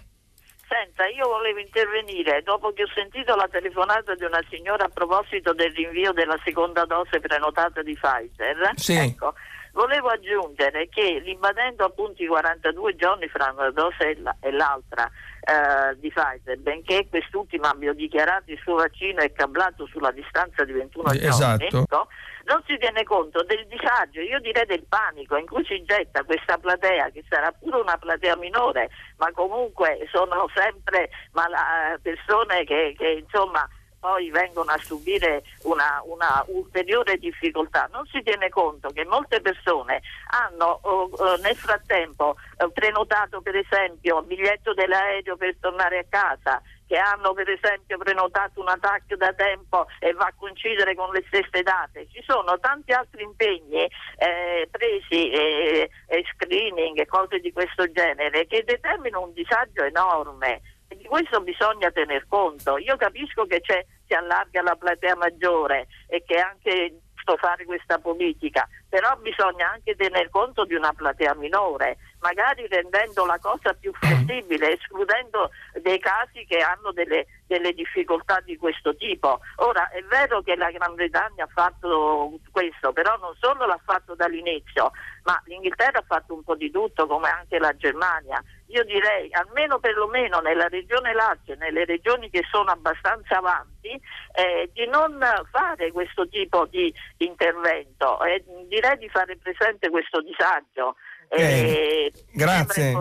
[0.67, 5.53] Senta, io volevo intervenire dopo che ho sentito la telefonata di una signora a proposito
[5.53, 8.71] del rinvio della seconda dose prenotata di Pfizer.
[8.75, 8.95] Sì.
[8.97, 9.33] Ecco,
[9.71, 15.09] volevo aggiungere che ribadendo appunto i 42 giorni fra una dose e l'altra
[15.45, 20.73] eh, di Pfizer, benché quest'ultimo abbia dichiarato il suo vaccino e cablato sulla distanza di
[20.73, 21.67] 21 esatto.
[21.67, 22.07] giorni, no?
[22.45, 26.57] non si tiene conto del disagio, io direi del panico in cui si getta questa
[26.57, 33.23] platea, che sarà pure una platea minore, ma comunque sono sempre mala- persone che, che
[33.23, 33.67] insomma
[34.05, 37.89] poi vengono a subire una, una, ulteriore difficoltà.
[37.91, 39.99] Non si tiene conto che molte persone
[40.29, 46.61] hanno uh, nel frattempo uh, prenotato per esempio il biglietto dell'aereo per tornare a casa,
[46.85, 51.23] che hanno per esempio prenotato un attacco da tempo e va a coincidere con le
[51.25, 52.05] stesse date.
[52.11, 55.89] Ci sono tanti altri impegni eh, presi, eh,
[56.35, 62.25] screening e cose di questo genere che determinano un disagio enorme di questo bisogna tener
[62.27, 62.77] conto.
[62.77, 63.61] Io capisco che
[64.07, 69.95] si allarga la platea maggiore e che anche giusto fare questa politica, però bisogna anche
[69.95, 75.49] tener conto di una platea minore, magari rendendo la cosa più flessibile, escludendo
[75.81, 79.39] dei casi che hanno delle, delle difficoltà di questo tipo.
[79.57, 84.13] Ora è vero che la Gran Bretagna ha fatto questo, però non solo l'ha fatto
[84.13, 84.91] dall'inizio,
[85.23, 88.41] ma l'Inghilterra ha fatto un po' di tutto, come anche la Germania.
[88.67, 94.87] Io direi, almeno perlomeno nella regione Lazio, nelle regioni che sono abbastanza avanti, eh, di
[94.87, 95.17] non
[95.51, 100.95] fare questo tipo di intervento e direi di fare presente questo disagio.
[101.29, 102.93] Eh, grazie.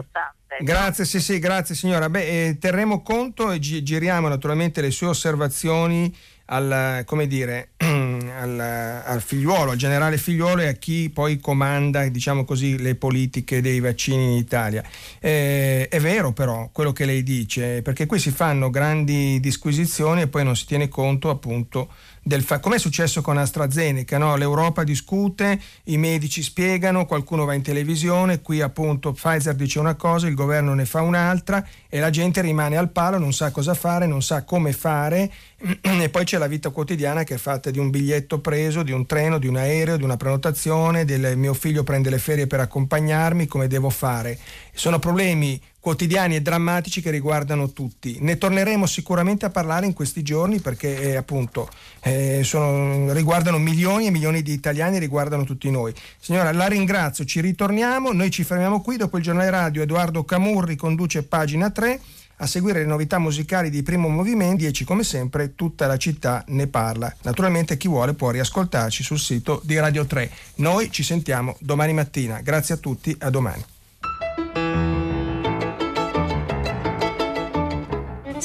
[0.60, 2.08] Grazie, sì, sì, grazie signora.
[2.08, 6.14] Beh, eh, terremo conto e gi- giriamo naturalmente le sue osservazioni
[6.46, 7.70] al, come dire,
[8.34, 13.60] al, al, figliuolo, al generale figliuolo e a chi poi comanda diciamo così, le politiche
[13.60, 14.82] dei vaccini in Italia.
[15.20, 20.28] Eh, è vero però quello che lei dice, perché qui si fanno grandi disquisizioni e
[20.28, 21.90] poi non si tiene conto appunto
[22.26, 24.36] del fa- come è successo con AstraZeneca, no?
[24.36, 30.26] l'Europa discute, i medici spiegano, qualcuno va in televisione, qui appunto Pfizer dice una cosa,
[30.26, 34.06] il governo ne fa un'altra e la gente rimane al palo, non sa cosa fare,
[34.06, 35.30] non sa come fare
[35.80, 37.90] e poi c'è la vita quotidiana che è fatta di un
[38.24, 42.10] biglietto preso, di un treno, di un aereo, di una prenotazione, del mio figlio prende
[42.10, 44.38] le ferie per accompagnarmi, come devo fare.
[44.72, 48.16] Sono problemi quotidiani e drammatici che riguardano tutti.
[48.20, 51.68] Ne torneremo sicuramente a parlare in questi giorni perché eh, appunto
[52.02, 55.92] eh, sono, riguardano milioni e milioni di italiani, riguardano tutti noi.
[56.18, 60.76] Signora, la ringrazio, ci ritorniamo, noi ci fermiamo qui, dopo il giornale radio Edoardo Camurri
[60.76, 62.00] conduce pagina 3
[62.36, 66.66] a seguire le novità musicali di primo movimento 10 come sempre tutta la città ne
[66.66, 67.14] parla.
[67.22, 70.30] Naturalmente chi vuole può riascoltarci sul sito di Radio 3.
[70.56, 72.40] Noi ci sentiamo domani mattina.
[72.40, 73.64] Grazie a tutti, a domani.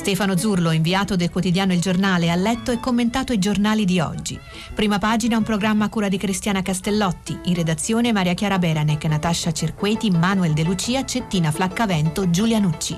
[0.09, 4.39] Stefano Zurlo, inviato del quotidiano Il Giornale, ha letto e commentato i giornali di oggi.
[4.73, 9.51] Prima pagina un programma a cura di Cristiana Castellotti, in redazione Maria Chiara Beranec, Natascia
[9.51, 12.97] Cerqueti, Manuel De Lucia, Cettina Flaccavento, Giulia Nucci.